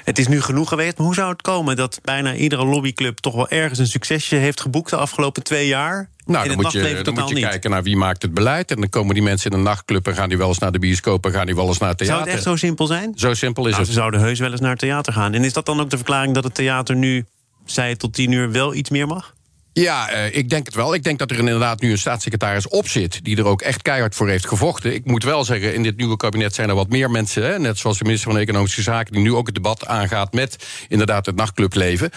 Het 0.04 0.20
is 0.20 0.28
nu 0.28 0.42
genoeg 0.42 0.70
geweest. 0.70 0.98
Maar 0.98 1.06
hoe 1.06 1.16
zou 1.16 1.30
het 1.32 1.42
komen 1.42 1.76
dat 1.76 2.00
bijna 2.04 2.34
iedere 2.36 2.66
lobbyclub 2.66 3.18
toch 3.18 3.36
wel 3.36 3.50
ergens 3.50 3.80
een 3.80 3.88
succesje 3.88 4.36
heeft 4.36 4.62
geboekt 4.62 4.90
de 4.90 4.96
afgelopen 4.96 5.44
twee 5.44 5.68
jaar? 5.68 6.10
Nou, 6.26 6.48
dan 6.48 6.56
moet 6.56 6.72
je, 6.72 7.02
dan 7.04 7.14
moet 7.14 7.30
je 7.30 7.36
niet. 7.36 7.44
kijken 7.44 7.70
naar 7.70 7.84
wie 7.84 7.98
maakt 7.98 8.22
het 8.22 8.34
beleid. 8.34 8.72
En 8.72 8.80
dan 8.80 8.90
komen 8.90 9.14
die 9.14 9.24
mensen 9.24 9.52
in 9.52 9.58
een 9.58 9.64
nachtclub... 9.64 10.08
en 10.08 10.16
gaan 10.16 10.30
die 10.30 10.38
wel 10.38 10.48
eens 10.48 10.58
naar 10.58 10.72
de 10.72 10.80
bioscoop 10.80 11.26
en 11.26 11.32
gaan 11.32 11.46
die 11.46 11.56
wel 11.56 11.68
eens 11.68 11.78
naar 11.78 11.90
het 11.90 11.98
Zou 11.98 12.10
theater. 12.10 12.28
het 12.28 12.36
echt 12.36 12.44
zo 12.48 12.56
simpel 12.56 12.86
zijn? 12.88 13.12
Zo 13.16 13.34
simpel 13.34 13.64
is 13.64 13.70
Nou, 13.72 13.84
het. 13.84 13.94
ze 13.94 14.00
zouden 14.00 14.20
heus 14.20 14.40
wel 14.40 14.52
eens 14.52 14.60
naar 14.60 14.70
het 14.70 14.80
theater 14.80 15.14
gaan. 15.14 15.34
En 15.34 15.44
is 15.44 15.54
dat 15.54 15.66
dan 15.66 15.80
ook 15.80 15.90
de 15.90 15.96
verklaring 15.98 16.34
dat 16.34 16.44
het 16.44 16.56
theater 16.56 16.96
nu, 16.96 17.26
het 17.74 18.00
tot 18.00 18.14
tien 18.14 18.32
uur, 18.32 18.52
wel 18.52 18.74
iets 18.74 18.90
meer 18.90 19.08
mag? 19.08 19.34
Ja, 19.80 20.10
eh, 20.10 20.36
ik 20.36 20.50
denk 20.50 20.66
het 20.66 20.76
wel. 20.76 20.94
Ik 20.94 21.04
denk 21.04 21.20
dat 21.20 21.32
er 21.32 21.38
inderdaad 21.40 21.82
nu 21.82 21.92
een 21.92 21.98
staatssecretaris 21.98 22.68
op 22.68 22.88
zit... 22.88 23.20
die 23.24 23.38
er 23.38 23.46
ook 23.46 23.62
echt 23.62 23.82
keihard 23.82 24.16
voor 24.16 24.28
heeft 24.30 24.48
gevochten. 24.48 24.94
Ik 24.94 25.06
moet 25.06 25.24
wel 25.24 25.44
zeggen, 25.44 25.74
in 25.74 25.84
dit 25.84 25.98
nieuwe 25.98 26.18
kabinet 26.18 26.56
zijn 26.56 26.70
er 26.70 26.76
wat 26.76 26.90
meer 26.90 27.12
mensen... 27.12 27.44
Hè, 27.44 27.60
net 27.60 27.78
zoals 27.78 27.98
de 27.98 28.04
minister 28.04 28.32
van 28.32 28.40
Economische 28.40 28.82
Zaken... 28.82 29.14
die 29.14 29.22
nu 29.22 29.34
ook 29.34 29.46
het 29.46 29.56
debat 29.56 29.86
aangaat 29.86 30.34
met 30.34 30.66
inderdaad 30.88 31.26
het 31.26 31.36
nachtclubleven. 31.36 32.10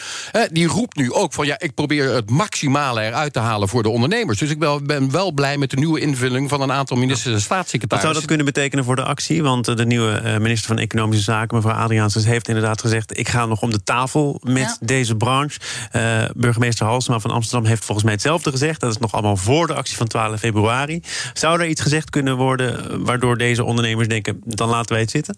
Die 0.53 0.67
roept 0.67 0.97
nu 0.97 1.13
ook 1.13 1.33
van... 1.33 1.47
ja, 1.47 1.59
ik 1.61 1.75
probeer 1.75 2.15
het 2.15 2.31
maximale 2.31 3.01
eruit 3.03 3.33
te 3.33 3.39
halen 3.39 3.69
voor 3.69 3.83
de 3.83 3.89
ondernemers. 3.89 4.39
Dus 4.39 4.51
ik 4.51 4.59
wel- 4.59 4.83
ben 4.83 5.11
wel 5.11 5.33
blij 5.33 5.59
met 5.59 5.71
de 5.71 5.77
nieuwe 5.77 6.01
invulling... 6.01 6.49
van 6.49 6.61
een 6.61 6.73
aantal 6.73 6.97
ministers 6.97 7.27
en 7.27 7.33
Wat 7.33 7.41
staatssecretarissen. 7.43 8.11
zou 8.11 8.21
dat 8.27 8.37
kunnen 8.37 8.55
betekenen 8.55 8.85
voor 8.85 8.97
de 8.97 9.05
actie? 9.05 9.43
Want 9.43 9.69
eh, 9.69 9.77
de 9.77 9.87
nieuwe 9.87 10.13
eh, 10.13 10.39
minister 10.39 10.69
van 10.69 10.79
Economische 10.79 11.25
Zaken, 11.25 11.57
mevrouw 11.57 11.75
Adriaansens, 11.77 12.25
heeft 12.25 12.49
inderdaad 12.49 12.81
gezegd: 12.81 13.19
ik 13.19 13.29
ga 13.29 13.47
nog 13.47 13.63
om 13.63 13.71
de 13.71 13.83
tafel 13.83 14.41
met 14.45 14.63
Ja. 14.63 14.77
deze 14.81 15.17
branche. 15.17 15.59
Eh, 15.91 16.25
burgemeester 16.35 16.87
Halsema 16.87 17.19
van 17.19 17.31
Amsterdam 17.31 17.51
heeft 17.61 17.85
volgens 17.85 18.05
mij 18.05 18.13
hetzelfde 18.15 18.51
gezegd. 18.51 18.81
Dat 18.81 18.91
is 18.91 18.99
nog 18.99 19.13
allemaal 19.13 19.37
voor 19.37 19.67
de 19.67 19.75
actie 19.75 19.97
van 19.97 20.07
12 20.07 20.41
februari. 20.41 21.03
Zou 21.33 21.61
er 21.61 21.67
iets 21.69 21.81
gezegd 21.81 22.11
kunnen 22.11 22.37
worden 22.37 22.91
eh, 22.91 22.97
waardoor 23.01 23.39
deze 23.39 23.65
ondernemers 23.65 24.09
denken: 24.09 24.41
dan 24.45 24.69
laten 24.69 24.93
wij 24.93 25.01
het 25.01 25.11
zitten? 25.11 25.37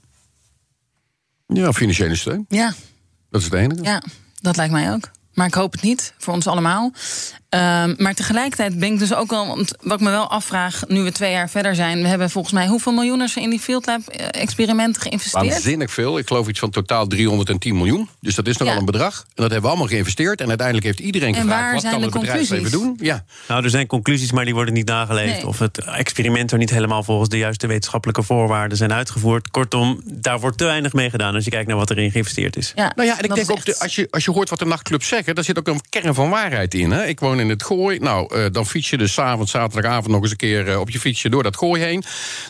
Ja, 1.46 1.72
financiële 1.72 2.14
steun. 2.16 2.44
Ja, 2.48 2.74
Dat 3.30 3.40
is 3.40 3.46
het 3.46 3.54
enige. 3.54 3.82
ja, 3.82 4.02
dat 4.40 4.56
lijkt 4.56 4.72
mij 4.72 4.92
ook. 4.92 5.10
Maar 5.34 5.46
ik 5.46 5.54
hoop 5.54 5.72
het 5.72 5.82
niet, 5.82 6.14
voor 6.18 6.34
ons 6.34 6.46
allemaal. 6.46 6.92
Ehm, 7.54 7.94
maar 7.96 8.14
tegelijkertijd 8.14 8.78
ben 8.78 8.92
ik 8.92 8.98
dus 8.98 9.14
ook 9.14 9.30
wel... 9.30 9.46
Want 9.46 9.74
wat 9.82 9.98
ik 10.00 10.04
me 10.04 10.10
wel 10.10 10.30
afvraag, 10.30 10.82
nu 10.88 11.02
we 11.02 11.12
twee 11.12 11.30
jaar 11.30 11.50
verder 11.50 11.74
zijn... 11.74 12.02
we 12.02 12.08
hebben 12.08 12.30
volgens 12.30 12.54
mij 12.54 12.66
hoeveel 12.66 12.92
miljoenen 12.92 13.28
er 13.34 13.42
in 13.42 13.50
die 13.50 13.58
Field 13.58 13.86
Lab 13.86 14.00
eh, 14.08 14.42
experimenten 14.42 15.02
geïnvesteerd? 15.02 15.46
Waanzinnig 15.46 15.92
veel. 15.92 16.18
Ik 16.18 16.26
geloof 16.26 16.48
iets 16.48 16.58
van 16.58 16.70
totaal 16.70 17.06
310 17.06 17.76
miljoen. 17.76 18.08
Dus 18.20 18.34
dat 18.34 18.46
is 18.46 18.56
nogal 18.56 18.74
Ja. 18.74 18.80
een 18.80 18.86
bedrag. 18.86 19.18
En 19.18 19.24
dat 19.34 19.44
hebben 19.44 19.62
we 19.62 19.68
allemaal 19.68 19.86
geïnvesteerd. 19.86 20.40
En 20.40 20.48
uiteindelijk 20.48 20.86
heeft 20.86 21.00
iedereen 21.00 21.34
En 21.34 21.40
gevraagd... 21.40 21.62
waar 21.62 21.72
wat 21.72 21.80
zijn 21.80 21.92
kan 21.92 22.02
de 22.02 22.08
het 22.08 22.20
bedrijfsleven 22.20 22.70
doen? 22.70 22.82
conclusies? 22.86 23.08
Ja. 23.08 23.24
Nou, 23.48 23.64
er 23.64 23.70
zijn 23.70 23.86
conclusies, 23.86 24.32
maar 24.32 24.44
die 24.44 24.54
worden 24.54 24.74
niet 24.74 24.86
nageleefd. 24.88 25.34
Nee. 25.34 25.46
Of 25.46 25.58
het 25.58 25.78
experiment 25.78 26.52
er 26.52 26.58
niet 26.58 26.70
helemaal 26.70 27.02
volgens 27.02 27.28
de 27.28 27.38
juiste 27.38 27.66
wetenschappelijke 27.66 28.22
voorwaarden 28.22 28.76
zijn 28.78 28.92
uitgevoerd. 28.92 29.50
Kortom, 29.50 30.00
daar 30.04 30.40
wordt 30.40 30.58
te 30.58 30.64
weinig 30.64 30.92
mee 30.92 31.10
gedaan 31.10 31.34
als 31.34 31.44
je 31.44 31.50
kijkt 31.50 31.68
naar 31.68 31.76
wat 31.76 31.90
erin 31.90 32.10
geïnvesteerd 32.10 32.56
is. 32.56 32.72
Ja, 32.74 32.92
Nou 32.96 33.08
ja, 33.08 33.18
en 33.18 33.24
ik 33.24 33.34
denk 33.34 33.50
ook, 33.50 33.64
de, 33.64 33.78
als, 33.78 33.94
je, 33.94 34.08
als 34.10 34.24
je 34.24 34.30
hoort 34.30 34.50
wat 34.50 34.58
de 34.58 34.64
nachtclubs 34.64 35.08
zeggen... 35.08 35.34
daar 35.34 35.44
zit 35.44 35.58
ook 35.58 35.68
een 35.68 35.80
kern 35.88 36.14
van 36.14 36.30
waarheid 36.30 36.74
in. 36.74 36.90
Hè? 36.90 37.06
Ik 37.06 37.20
woon 37.20 37.40
in 37.40 37.43
het 37.48 37.62
Gooi. 37.62 37.98
Nou, 37.98 38.34
eh, 38.34 38.44
dan 38.52 38.66
fiets 38.66 38.90
je 38.90 38.96
dus 38.96 39.12
's 39.12 39.18
avonds, 39.18 39.50
zaterdagavond... 39.50 40.06
nog 40.08 40.22
eens 40.22 40.30
een 40.30 40.36
keer 40.36 40.68
eh, 40.68 40.80
op 40.80 40.90
je 40.90 40.98
fietsje 41.00 41.28
door 41.28 41.42
dat 41.42 41.56
Gooi 41.56 41.82
heen. 41.82 42.02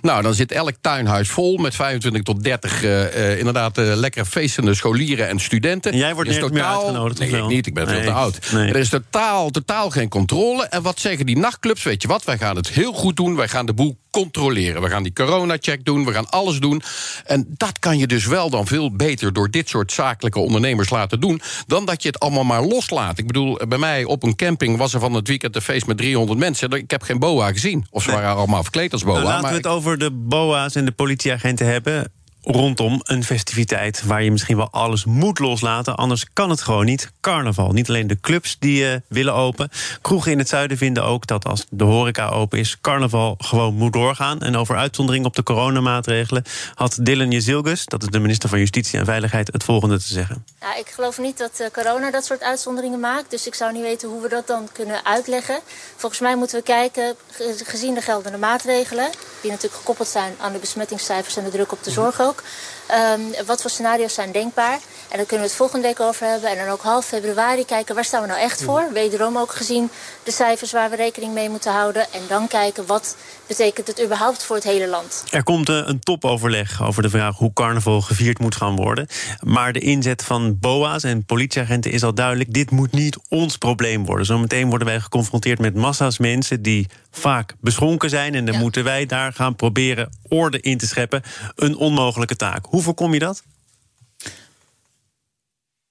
Nou, 0.02 0.22
dan 0.22 0.34
zit 0.34 0.52
elk 0.52 0.74
tuinhuis 0.80 1.28
vol 1.28 1.56
met 1.56 1.74
25 1.74 2.22
tot 2.22 2.44
30... 2.44 2.82
eh, 2.84 3.38
inderdaad 3.38 3.76
lekker 3.76 4.24
feestende 4.24 4.74
scholieren 4.74 5.28
en 5.28 5.40
studenten. 5.40 5.92
En 5.92 5.98
jij 5.98 6.14
wordt 6.14 6.30
nergens 6.30 6.52
meer 6.52 6.64
uitgenodigd, 6.64 7.18
Nee, 7.18 7.28
ik 7.28 7.46
niet. 7.46 7.66
Ik 7.66 7.74
ben 7.74 7.86
veel 7.86 7.96
Nee. 7.96 8.06
te 8.06 8.12
oud. 8.12 8.38
Nee. 8.52 8.68
Er 8.68 8.76
is 8.76 8.88
totaal, 8.88 9.50
totaal 9.50 9.90
geen 9.90 10.08
controle. 10.08 10.64
En 10.66 10.82
wat 10.82 11.00
zeggen 11.00 11.26
die 11.26 11.38
nachtclubs? 11.38 11.82
Weet 11.82 12.02
je 12.02 12.08
wat? 12.08 12.24
Wij 12.24 12.38
gaan 12.38 12.56
het 12.56 12.68
heel 12.68 12.92
goed 12.92 13.16
doen. 13.16 13.36
Wij 13.36 13.48
gaan 13.48 13.66
de 13.66 13.72
boel 13.74 13.96
controleren. 14.14 14.83
We 14.83 14.88
gaan 14.88 15.02
die 15.02 15.12
corona-check 15.12 15.85
doen. 15.85 16.04
We 16.04 16.12
gaan 16.12 16.30
alles 16.30 16.61
doen. 16.61 16.83
En 17.25 17.47
dat 17.49 17.78
kan 17.78 17.99
je 17.99 18.06
dus 18.06 18.26
wel 18.26 18.50
dan 18.50 18.66
veel 18.66 18.97
beter 18.97 19.33
door 19.33 19.50
dit 19.50 19.68
soort 19.68 19.92
zakelijke 19.92 20.38
ondernemers 20.38 20.90
laten 20.90 21.21
doen. 21.21 21.40
dan 21.66 21.85
dat 21.85 22.02
je 22.02 22.09
het 22.09 22.18
allemaal 22.18 22.44
maar 22.44 22.62
loslaat. 22.62 23.18
Ik 23.18 23.26
bedoel, 23.26 23.61
bij 23.68 23.78
mij 23.78 24.04
op 24.04 24.23
een 24.23 24.37
camping 24.37 24.76
was 24.76 24.94
er 24.94 25.00
van 25.00 25.14
het 25.14 25.28
weekend 25.28 25.56
een 25.56 25.62
feest 25.62 25.87
met 25.87 25.97
300 25.97 26.38
mensen. 26.38 26.71
Ik 26.71 26.90
heb 26.90 27.02
geen 27.02 27.18
boa 27.18 27.52
gezien. 27.52 27.87
Of 27.90 28.02
ze 28.02 28.11
waren 28.11 28.37
allemaal 28.37 28.62
verkleed 28.62 28.92
als 28.92 29.04
boa. 29.04 29.12
Nou, 29.12 29.25
laten 29.25 29.42
maar 29.42 29.50
we 29.50 29.56
het 29.56 29.66
over 29.66 29.99
de 29.99 30.11
BOA's 30.11 30.75
en 30.75 30.85
de 30.85 30.92
politieagenten 30.92 31.66
hebben. 31.66 32.12
Rondom 32.44 33.00
een 33.02 33.24
festiviteit 33.24 34.02
waar 34.06 34.22
je 34.22 34.30
misschien 34.30 34.56
wel 34.56 34.70
alles 34.70 35.04
moet 35.04 35.38
loslaten. 35.38 35.94
Anders 35.94 36.26
kan 36.32 36.50
het 36.50 36.62
gewoon 36.62 36.84
niet. 36.84 37.12
Carnaval. 37.20 37.72
Niet 37.72 37.88
alleen 37.88 38.06
de 38.06 38.20
clubs 38.20 38.56
die 38.58 38.84
uh, 38.84 38.94
willen 39.08 39.34
open. 39.34 39.70
Kroegen 40.02 40.32
in 40.32 40.38
het 40.38 40.48
zuiden 40.48 40.76
vinden 40.76 41.04
ook 41.04 41.26
dat 41.26 41.46
als 41.46 41.66
de 41.70 41.84
horeca 41.84 42.28
open 42.28 42.58
is, 42.58 42.78
carnaval 42.80 43.34
gewoon 43.38 43.74
moet 43.74 43.92
doorgaan. 43.92 44.40
En 44.40 44.56
over 44.56 44.76
uitzondering 44.76 45.24
op 45.24 45.36
de 45.36 45.42
coronamaatregelen 45.42 46.44
had 46.74 46.98
Dylan 47.00 47.30
Jezilgus, 47.30 47.84
dat 47.84 48.02
is 48.02 48.08
de 48.08 48.18
minister 48.18 48.48
van 48.48 48.58
Justitie 48.58 48.98
en 48.98 49.04
Veiligheid, 49.04 49.52
het 49.52 49.64
volgende 49.64 49.98
te 49.98 50.12
zeggen. 50.12 50.44
Ja, 50.60 50.76
ik 50.76 50.88
geloof 50.88 51.18
niet 51.18 51.38
dat 51.38 51.60
uh, 51.60 51.66
corona 51.72 52.10
dat 52.10 52.24
soort 52.24 52.42
uitzonderingen 52.42 53.00
maakt. 53.00 53.30
Dus 53.30 53.46
ik 53.46 53.54
zou 53.54 53.72
niet 53.72 53.82
weten 53.82 54.08
hoe 54.08 54.22
we 54.22 54.28
dat 54.28 54.46
dan 54.46 54.68
kunnen 54.72 55.04
uitleggen. 55.04 55.60
Volgens 55.96 56.20
mij 56.20 56.36
moeten 56.36 56.58
we 56.58 56.64
kijken, 56.64 57.14
gezien 57.64 57.94
de 57.94 58.00
geldende 58.00 58.38
maatregelen, 58.38 59.10
die 59.40 59.50
natuurlijk 59.50 59.78
gekoppeld 59.80 60.08
zijn 60.08 60.34
aan 60.40 60.52
de 60.52 60.58
besmettingscijfers 60.58 61.36
en 61.36 61.44
de 61.44 61.50
druk 61.50 61.72
op 61.72 61.84
de 61.84 61.90
zorg 61.90 62.20
ook. 62.20 62.34
Um, 62.91 63.47
wat 63.47 63.61
voor 63.61 63.71
scenario's 63.71 64.14
zijn 64.14 64.33
denkbaar? 64.33 64.79
En 65.09 65.17
daar 65.17 65.29
kunnen 65.29 65.47
we 65.47 65.53
het 65.53 65.62
volgende 65.62 65.87
week 65.87 66.00
over 66.00 66.26
hebben. 66.26 66.50
En 66.50 66.57
dan 66.57 66.69
ook 66.69 66.83
half 66.83 67.07
februari 67.07 67.64
kijken 67.64 67.95
waar 67.95 68.05
staan 68.05 68.21
we 68.21 68.29
nou 68.29 68.41
echt 68.41 68.62
voor. 68.62 68.88
Wederom 68.93 69.38
ook 69.38 69.53
gezien 69.53 69.91
de 70.23 70.31
cijfers 70.31 70.73
waar 70.73 70.91
we 70.91 70.97
rekening 70.97 71.33
mee 71.35 71.49
moeten 71.49 71.73
houden. 71.73 72.03
En 72.12 72.21
dan 72.29 72.49
kijken 72.49 72.87
wat 72.87 73.17
betekent 73.47 73.87
het 73.87 74.03
überhaupt 74.03 74.43
voor 74.43 74.57
het 74.57 74.64
hele 74.64 74.88
land. 74.88 75.25
Er 75.31 75.43
komt 75.43 75.69
eh, 75.69 75.83
een 75.85 76.00
topoverleg 76.00 76.83
over 76.83 77.03
de 77.03 77.11
vraag 77.11 77.37
hoe 77.37 77.53
carnaval 77.53 78.00
gevierd 78.00 78.38
moet 78.38 78.57
gaan 78.57 78.76
worden. 78.76 79.07
Maar 79.41 79.73
de 79.73 79.81
inzet 79.81 80.23
van 80.23 80.59
BOA's 80.59 81.03
en 81.03 81.25
politieagenten 81.25 81.91
is 81.91 82.03
al 82.03 82.14
duidelijk. 82.14 82.53
Dit 82.53 82.71
moet 82.71 82.93
niet 82.93 83.19
ons 83.29 83.57
probleem 83.57 84.05
worden. 84.05 84.26
Zometeen 84.26 84.69
worden 84.69 84.87
wij 84.87 85.00
geconfronteerd 85.00 85.59
met 85.59 85.75
massa's 85.75 86.19
mensen 86.19 86.62
die 86.62 86.87
vaak 87.16 87.54
beschonken 87.61 88.11
zijn. 88.11 88.35
En 88.35 88.44
dan 88.44 88.59
moeten 88.59 88.85
wij 88.85 89.06
daar 89.06 89.33
gaan 89.33 89.56
proberen 89.56 90.11
orde 90.28 90.61
in 90.61 90.78
te 90.78 90.87
scheppen. 90.87 91.23
Een 91.54 91.76
onmogelijke 91.76 92.37
taak. 92.37 92.66
Hoe 92.66 92.83
voorkom 92.83 93.12
je 93.12 93.18
dat? 93.18 93.42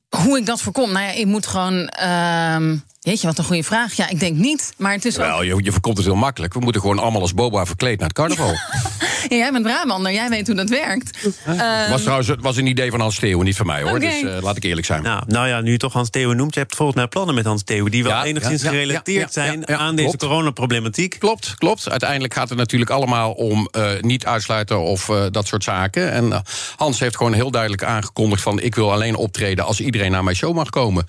Hoe 0.10 0.38
ik 0.38 0.46
dat 0.46 0.62
voorkom? 0.62 0.92
Nou 0.92 1.06
ja, 1.06 1.12
ik 1.12 1.26
moet 1.26 1.48
gewoon. 1.48 1.94
Uh, 2.04 2.72
Jeetje, 3.04 3.28
wat 3.28 3.38
een 3.38 3.44
goede 3.44 3.64
vraag. 3.64 3.94
Ja, 3.94 4.10
ik 4.10 4.20
denk 4.20 4.38
niet. 4.38 4.74
Maar 4.78 4.94
het 4.94 5.06
is 5.06 5.16
Wel, 5.16 5.38
ook... 5.38 5.44
je, 5.44 5.64
je 5.64 5.72
voorkomt 5.72 5.98
het 5.98 6.06
heel 6.06 6.16
makkelijk. 6.16 6.54
We 6.54 6.60
moeten 6.60 6.82
gewoon 6.82 7.00
allemaal 7.00 7.22
als 7.22 7.34
boba 7.34 7.66
verkleed 7.66 8.00
naar 8.00 8.08
het 8.08 8.18
carnaval. 8.18 8.54
ja, 9.30 9.36
jij 9.36 9.52
bent 9.52 9.64
Brabander, 9.64 10.12
jij 10.12 10.30
weet 10.30 10.48
hoe 10.48 10.56
dat 10.56 10.70
werkt. 10.70 11.18
Het 11.44 11.90
was 11.90 12.02
trouwens 12.02 12.30
was 12.40 12.58
een 12.58 12.66
idee 12.66 12.92
van 12.92 13.00
Hans 13.00 13.20
Theeuwen, 13.20 13.46
niet 13.46 13.56
van 13.56 13.66
mij 13.66 13.82
hoor. 13.82 14.00
Dus 14.00 14.22
uh, 14.22 14.38
laat 14.42 14.58
ik 14.58 14.64
eerlijk 14.64 14.86
zijn. 14.86 15.04
Nou, 15.04 15.24
nou 15.28 15.48
ja, 15.48 15.62
nu 15.62 15.72
je 15.72 15.78
toch 15.78 15.94
Hans 15.94 16.10
Theeuwen 16.10 16.38
noemt, 16.38 16.54
je 16.54 16.60
hebt 16.60 16.76
volgens 16.76 16.98
mij 16.98 17.08
plannen 17.08 17.36
met 17.36 17.46
Hans 17.46 17.64
Theeuwen... 17.64 17.92
die 17.92 18.04
wel 18.04 18.12
ja, 18.12 18.24
enigszins 18.24 18.62
ja, 18.62 18.70
gerelateerd 18.70 19.34
zijn 19.34 19.68
aan 19.68 19.96
deze 19.96 20.18
coronaproblematiek. 20.18 21.16
Klopt, 21.20 21.54
klopt. 21.58 21.90
Uiteindelijk 21.90 22.34
gaat 22.34 22.50
het 22.50 22.58
natuurlijk 22.58 22.92
allemaal 22.92 23.32
om 23.32 23.70
uh, 23.72 23.90
niet 24.02 24.26
uitsluiten 24.26 24.80
of 24.80 25.10
uh, 25.10 25.26
dat 25.32 25.48
soort 25.48 25.64
zaken. 25.64 26.12
En 26.12 26.44
Hans 26.76 27.00
heeft 27.00 27.18
gewoon 27.18 27.34
heel 27.34 27.52
duidelijk 27.52 27.84
aangekondigd 27.84 28.42
van... 28.42 28.60
ik 28.60 28.76
wil 28.76 28.92
alleen 28.92 29.16
optreden 29.16 29.66
als 29.66 29.80
iedereen 29.80 30.12
naar 30.12 30.24
mijn 30.24 30.36
show 30.36 30.56
mag 30.56 30.70
komen. 30.70 31.08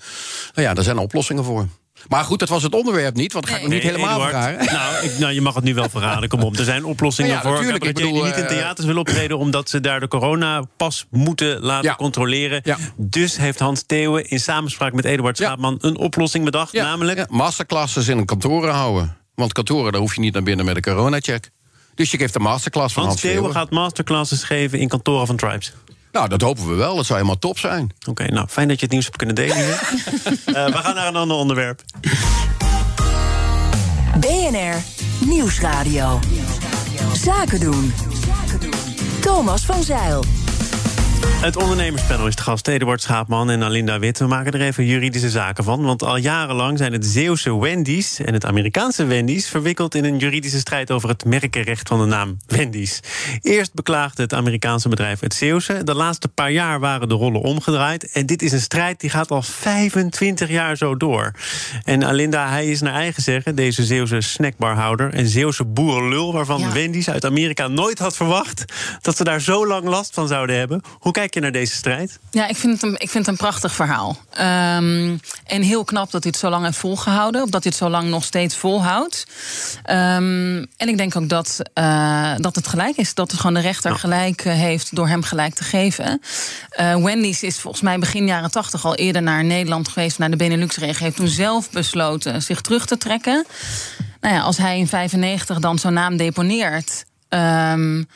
Nou 0.53 0.67
ja, 0.67 0.73
daar 0.73 0.83
zijn 0.83 0.97
oplossingen 0.97 1.43
voor. 1.43 1.67
Maar 2.07 2.23
goed, 2.23 2.39
dat 2.39 2.49
was 2.49 2.63
het 2.63 2.73
onderwerp 2.75 3.15
niet, 3.15 3.33
want 3.33 3.45
dat 3.45 3.53
ga 3.53 3.59
ik 3.59 3.65
nog 3.65 3.73
niet 3.73 3.83
helemaal 3.91 4.19
vragen. 4.19 4.65
Nou, 4.75 5.05
ik, 5.05 5.17
nou, 5.17 5.33
je 5.33 5.41
mag 5.41 5.55
het 5.55 5.63
nu 5.63 5.73
wel 5.73 5.89
verraden. 5.89 6.29
Kom 6.29 6.41
op, 6.41 6.57
er 6.57 6.63
zijn 6.63 6.85
oplossingen 6.85 7.31
ja, 7.31 7.41
voor. 7.41 7.51
Natuurlijk, 7.51 7.83
ik 7.83 7.93
bedoel, 7.93 8.23
niet 8.23 8.37
in 8.37 8.47
theaters 8.47 8.85
willen 8.85 9.01
optreden... 9.01 9.37
omdat 9.37 9.69
ze 9.69 9.79
daar 9.79 9.99
de 9.99 10.07
coronapas 10.07 11.05
moeten 11.09 11.59
laten 11.59 11.95
controleren. 11.95 12.61
Dus 12.97 13.37
heeft 13.37 13.59
Hans 13.59 13.83
Theeuwen 13.83 14.29
in 14.29 14.39
samenspraak 14.39 14.93
met 14.93 15.05
Eduard 15.05 15.37
Schaapman... 15.37 15.77
een 15.81 15.97
oplossing 15.97 16.45
bedacht, 16.45 16.73
namelijk... 16.73 17.29
masterclasses 17.29 18.07
in 18.07 18.25
kantoren 18.25 18.73
houden. 18.73 19.17
Want 19.35 19.53
kantoren, 19.53 19.91
daar 19.91 20.01
hoef 20.01 20.15
je 20.15 20.21
niet 20.21 20.33
naar 20.33 20.43
binnen 20.43 20.65
met 20.65 20.75
een 20.75 20.81
coronacheck. 20.81 21.49
Dus 21.95 22.11
je 22.11 22.17
geeft 22.17 22.35
een 22.35 22.41
masterclass 22.41 22.93
van 22.93 23.03
Hans, 23.03 23.21
Hans 23.21 23.33
Theeuwen. 23.33 23.51
gaat 23.51 23.69
masterclasses 23.69 24.43
geven 24.43 24.79
in 24.79 24.87
kantoren 24.87 25.27
van 25.27 25.35
Tribes. 25.35 25.73
Nou, 26.15 26.27
dat 26.27 26.41
hopen 26.41 26.67
we 26.67 26.75
wel. 26.75 26.95
Dat 26.95 27.05
zou 27.05 27.19
helemaal 27.19 27.39
top 27.39 27.59
zijn. 27.59 27.91
Oké, 28.07 28.27
nou, 28.27 28.47
fijn 28.47 28.67
dat 28.67 28.77
je 28.79 28.83
het 28.83 28.91
nieuws 28.91 29.05
hebt 29.05 29.17
kunnen 29.17 29.35
delen. 29.35 29.57
uh, 29.57 29.65
we 30.65 30.73
gaan 30.73 30.95
naar 30.95 31.07
een 31.07 31.15
ander 31.15 31.37
onderwerp. 31.37 31.81
BNR 34.19 34.83
Nieuwsradio. 35.19 36.19
Zaken 37.13 37.59
doen. 37.59 37.93
Thomas 39.21 39.65
van 39.65 39.83
Zeil. 39.83 40.23
Het 41.45 41.57
ondernemerspanel 41.57 42.27
is 42.27 42.35
de 42.35 42.41
gast 42.41 42.67
Eduard 42.67 43.01
Schaapman 43.01 43.49
en 43.49 43.63
Alinda 43.63 43.99
Wit. 43.99 44.19
We 44.19 44.27
maken 44.27 44.51
er 44.51 44.61
even 44.61 44.85
juridische 44.85 45.29
zaken 45.29 45.63
van. 45.63 45.83
Want 45.83 46.03
al 46.03 46.17
jarenlang 46.17 46.77
zijn 46.77 46.93
het 46.93 47.05
Zeeuwse 47.05 47.59
Wendy's 47.59 48.19
en 48.19 48.33
het 48.33 48.45
Amerikaanse 48.45 49.05
Wendy's... 49.05 49.47
verwikkeld 49.47 49.95
in 49.95 50.05
een 50.05 50.17
juridische 50.17 50.59
strijd 50.59 50.91
over 50.91 51.09
het 51.09 51.25
merkenrecht 51.25 51.87
van 51.87 51.99
de 51.99 52.05
naam 52.05 52.37
Wendy's. 52.47 52.99
Eerst 53.41 53.73
beklaagde 53.73 54.21
het 54.21 54.33
Amerikaanse 54.33 54.89
bedrijf 54.89 55.19
het 55.19 55.33
Zeeuwse. 55.33 55.83
De 55.83 55.95
laatste 55.95 56.27
paar 56.27 56.51
jaar 56.51 56.79
waren 56.79 57.09
de 57.09 57.15
rollen 57.15 57.41
omgedraaid. 57.41 58.11
En 58.11 58.25
dit 58.25 58.41
is 58.41 58.51
een 58.51 58.59
strijd 58.59 58.99
die 58.99 59.09
gaat 59.09 59.31
al 59.31 59.41
25 59.41 60.49
jaar 60.49 60.77
zo 60.77 60.97
door. 60.97 61.31
En 61.83 62.03
Alinda, 62.03 62.49
hij 62.49 62.67
is 62.67 62.81
naar 62.81 62.93
eigen 62.93 63.23
zeggen, 63.23 63.55
deze 63.55 63.83
Zeeuwse 63.83 64.21
snackbarhouder... 64.21 65.13
en 65.13 65.27
Zeeuwse 65.27 65.65
boerenlul, 65.65 66.33
waarvan 66.33 66.73
Wendy's 66.73 67.09
uit 67.09 67.25
Amerika 67.25 67.67
nooit 67.67 67.99
had 67.99 68.15
verwacht... 68.15 68.65
dat 69.01 69.17
ze 69.17 69.23
daar 69.23 69.41
zo 69.41 69.67
lang 69.67 69.83
last 69.83 70.13
van 70.13 70.27
zouden 70.27 70.57
hebben. 70.57 70.81
Hoe 71.05 71.13
kijk 71.13 71.33
je 71.33 71.39
naar 71.39 71.51
deze 71.51 71.75
strijd? 71.75 72.19
Ja, 72.31 72.47
ik 72.47 72.55
vind 72.55 72.73
het 72.73 72.83
een, 72.83 72.93
ik 72.93 73.09
vind 73.09 73.13
het 73.13 73.27
een 73.27 73.35
prachtig 73.35 73.73
verhaal. 73.73 74.17
Um, 74.31 75.19
en 75.45 75.61
heel 75.61 75.83
knap 75.83 76.11
dat 76.11 76.23
hij 76.23 76.31
het 76.31 76.41
zo 76.41 76.49
lang 76.49 76.63
heeft 76.63 76.77
volgehouden. 76.77 77.41
Of 77.41 77.49
dat 77.49 77.63
hij 77.63 77.71
het 77.71 77.81
zo 77.81 77.89
lang 77.89 78.09
nog 78.09 78.23
steeds 78.23 78.55
volhoudt. 78.55 79.27
Um, 79.89 80.57
en 80.77 80.87
ik 80.87 80.97
denk 80.97 81.15
ook 81.15 81.29
dat, 81.29 81.61
uh, 81.73 82.33
dat 82.37 82.55
het 82.55 82.67
gelijk 82.67 82.97
is. 82.97 83.13
Dat 83.13 83.31
het 83.31 83.39
gewoon 83.39 83.55
de 83.55 83.61
rechter 83.61 83.95
gelijk 83.95 84.45
eh, 84.45 84.53
heeft 84.53 84.95
door 84.95 85.07
hem 85.07 85.23
gelijk 85.23 85.53
te 85.53 85.63
geven. 85.63 86.21
Uh, 86.79 86.95
Wendy's 86.95 87.41
is 87.41 87.59
volgens 87.59 87.83
mij 87.83 87.99
begin 87.99 88.27
jaren 88.27 88.51
tachtig 88.51 88.85
al 88.85 88.95
eerder 88.95 89.21
naar 89.21 89.43
Nederland 89.43 89.87
geweest. 89.87 90.19
Naar 90.19 90.31
de 90.31 90.37
Benelux-regio. 90.37 91.03
Heeft 91.03 91.15
toen 91.15 91.27
zelf 91.27 91.69
besloten 91.71 92.41
zich 92.41 92.61
terug 92.61 92.85
te 92.85 92.97
trekken. 92.97 93.45
Nou 94.21 94.35
ja, 94.35 94.41
als 94.41 94.57
hij 94.57 94.77
in 94.77 94.87
95 94.87 95.59
dan 95.59 95.79
zo'n 95.79 95.93
naam 95.93 96.17
deponeert. 96.17 97.05
Um, 97.29 98.07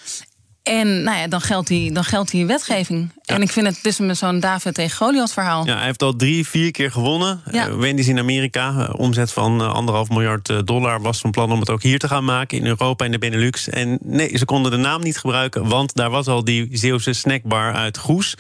en 0.64 1.04
nou 1.04 1.18
ja, 1.18 1.28
dan 1.28 1.42
geldt 1.42 1.68
die, 1.68 1.92
dan 1.92 2.04
geldt 2.04 2.32
die 2.32 2.46
wetgeving. 2.46 3.12
En 3.26 3.42
ik 3.42 3.52
vind 3.52 3.68
het 3.68 3.80
dus 3.82 4.00
met 4.00 4.18
zo'n 4.18 4.40
David 4.40 4.74
tegen 4.74 4.98
Goliath 4.98 5.34
verhaal. 5.34 5.66
Ja, 5.66 5.76
hij 5.76 5.86
heeft 5.86 6.04
al 6.04 6.16
drie, 6.16 6.48
vier 6.48 6.72
keer 6.72 6.92
gewonnen. 6.92 7.42
Ja. 7.52 7.68
Uh, 7.68 7.76
Wendy's 7.76 8.08
in 8.08 8.20
Amerika, 8.20 8.72
uh, 8.72 8.90
omzet 8.98 9.32
van 9.32 9.62
uh, 9.62 9.74
anderhalf 9.74 10.10
miljard 10.10 10.68
dollar... 10.68 11.02
was 11.02 11.20
van 11.20 11.32
plan 11.32 11.52
om 11.52 11.60
het 11.60 11.70
ook 11.70 11.84
hier 11.84 12.00
te 12.00 12.08
gaan 12.08 12.26
maken, 12.26 12.58
in 12.58 12.66
Europa 12.66 13.06
en 13.06 13.12
de 13.12 13.18
Benelux. 13.18 13.70
En 13.70 13.98
nee, 14.02 14.38
ze 14.38 14.46
konden 14.46 14.72
de 14.72 14.78
naam 14.78 15.02
niet 15.02 15.18
gebruiken... 15.18 15.68
want 15.68 15.96
daar 15.96 16.10
was 16.10 16.28
al 16.28 16.44
die 16.44 16.68
Zeeuwse 16.72 17.14
snackbar 17.14 17.74
uit 17.74 17.98
Goes. 17.98 18.36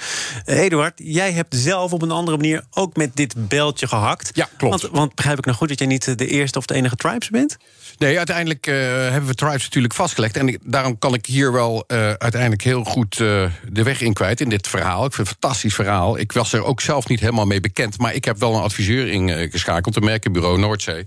Eduard, 0.45 0.93
jij 0.95 1.31
hebt 1.31 1.55
zelf 1.55 1.93
op 1.93 2.01
een 2.01 2.11
andere 2.11 2.37
manier 2.37 2.63
ook 2.71 2.95
met 2.95 3.15
dit 3.15 3.47
beltje 3.47 3.87
gehakt. 3.87 4.29
Ja, 4.33 4.49
klopt. 4.57 4.81
Want, 4.81 4.93
want 4.93 5.15
begrijp 5.15 5.37
ik 5.37 5.45
nou 5.45 5.57
goed 5.57 5.69
dat 5.69 5.79
jij 5.79 5.87
niet 5.87 6.17
de 6.17 6.27
eerste 6.27 6.57
of 6.57 6.65
de 6.65 6.73
enige 6.73 6.95
Tribes 6.95 7.29
bent? 7.29 7.57
Nee, 7.97 8.17
uiteindelijk 8.17 8.65
hebben 8.65 9.25
we 9.25 9.35
Tribes 9.35 9.63
natuurlijk 9.63 9.93
vastgelegd. 9.93 10.37
En 10.37 10.59
daarom 10.63 10.99
kan 10.99 11.13
ik 11.13 11.25
hier 11.25 11.51
wel 11.51 11.85
uiteindelijk 12.17 12.61
heel 12.61 12.83
goed 12.83 13.17
de 13.17 13.51
weg 13.83 14.01
in 14.01 14.13
kwijt 14.13 14.41
in 14.41 14.49
dit 14.49 14.67
verhaal. 14.67 15.05
Ik 15.05 15.13
vind 15.13 15.27
het 15.27 15.35
een 15.35 15.41
fantastisch 15.41 15.73
verhaal. 15.75 16.17
Ik 16.17 16.31
was 16.31 16.53
er 16.53 16.63
ook 16.63 16.81
zelf 16.81 17.07
niet 17.07 17.19
helemaal 17.19 17.45
mee 17.45 17.59
bekend. 17.59 17.97
Maar 17.97 18.13
ik 18.13 18.25
heb 18.25 18.39
wel 18.39 18.55
een 18.55 18.61
adviseur 18.61 19.07
ingeschakeld, 19.07 19.95
een 19.95 20.03
merkenbureau 20.03 20.59
Noordzee. 20.59 21.05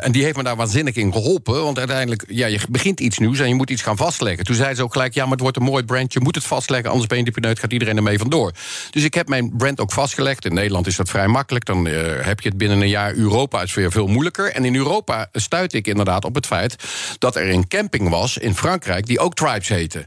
En 0.00 0.12
die 0.12 0.22
heeft 0.22 0.36
me 0.36 0.42
daar 0.42 0.56
waanzinnig 0.56 0.94
in 0.94 1.12
geholpen. 1.12 1.62
Want 1.62 1.78
uiteindelijk, 1.78 2.24
ja, 2.28 2.46
je 2.46 2.60
begint 2.70 3.00
iets 3.00 3.18
nieuws 3.18 3.38
en 3.38 3.48
je 3.48 3.54
moet 3.54 3.70
iets 3.70 3.82
gaan 3.82 3.96
vastleggen. 3.96 4.44
Toen 4.44 4.54
zei 4.54 4.74
ze 4.74 4.82
ook 4.82 4.92
gelijk, 4.92 5.14
ja, 5.14 5.22
maar 5.22 5.32
het 5.32 5.40
wordt 5.40 5.56
een 5.56 5.62
mooi 5.62 5.84
brand. 5.84 6.12
Je 6.12 6.20
moet 6.20 6.34
het 6.34 6.44
vastleggen, 6.44 6.90
anders 6.90 7.06
ben 7.06 7.24
je 7.24 7.30
pineut, 7.30 7.58
gaat 7.58 7.72
iedereen 7.72 7.96
ermee 7.96 8.18
vandoor. 8.18 8.52
Dus 8.90 9.04
ik 9.04 9.14
heb 9.14 9.28
mijn 9.28 9.56
brand 9.56 9.80
ook 9.80 9.92
vastgelegd. 9.92 10.44
In 10.44 10.54
Nederland 10.54 10.86
is 10.86 10.96
dat 10.96 11.10
vrij 11.10 11.26
makkelijk. 11.26 11.64
Dan 11.64 11.84
heb 11.84 12.40
je 12.40 12.48
het 12.48 12.58
binnen 12.58 12.80
een 12.80 12.88
jaar. 12.88 13.14
Europa 13.14 13.62
is 13.62 13.74
weer 13.74 13.92
veel 13.92 14.06
moeilijker. 14.06 14.52
En 14.52 14.64
in 14.64 14.74
Europa 14.74 15.28
stuit 15.32 15.72
ik 15.72 15.86
inderdaad 15.86 16.24
op 16.24 16.34
het 16.34 16.46
feit... 16.46 16.76
dat 17.18 17.36
er 17.36 17.50
een 17.50 17.68
camping 17.68 18.08
was 18.08 18.38
in 18.38 18.54
Frankrijk 18.54 19.06
die 19.06 19.18
ook 19.18 19.34
Tribes 19.34 19.68
heette. 19.68 20.06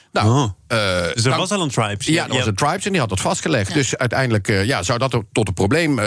Nou, 0.11 0.27
oh. 0.27 0.49
Uh, 0.71 1.13
dus 1.13 1.25
er 1.25 1.37
was 1.37 1.51
al 1.51 1.61
een 1.61 1.69
Tribes? 1.69 2.05
Ja, 2.05 2.27
er 2.27 2.33
was 2.33 2.45
een 2.45 2.55
Tribes 2.55 2.85
en 2.85 2.91
die 2.91 2.99
had 2.99 3.09
dat 3.09 3.19
vastgelegd. 3.19 3.73
Dus 3.73 3.97
uiteindelijk 3.97 4.47
uh, 4.47 4.65
ja, 4.65 4.83
zou 4.83 4.99
dat 4.99 5.21
tot 5.31 5.47
een 5.47 5.53
probleem 5.53 5.99
uh, 5.99 6.05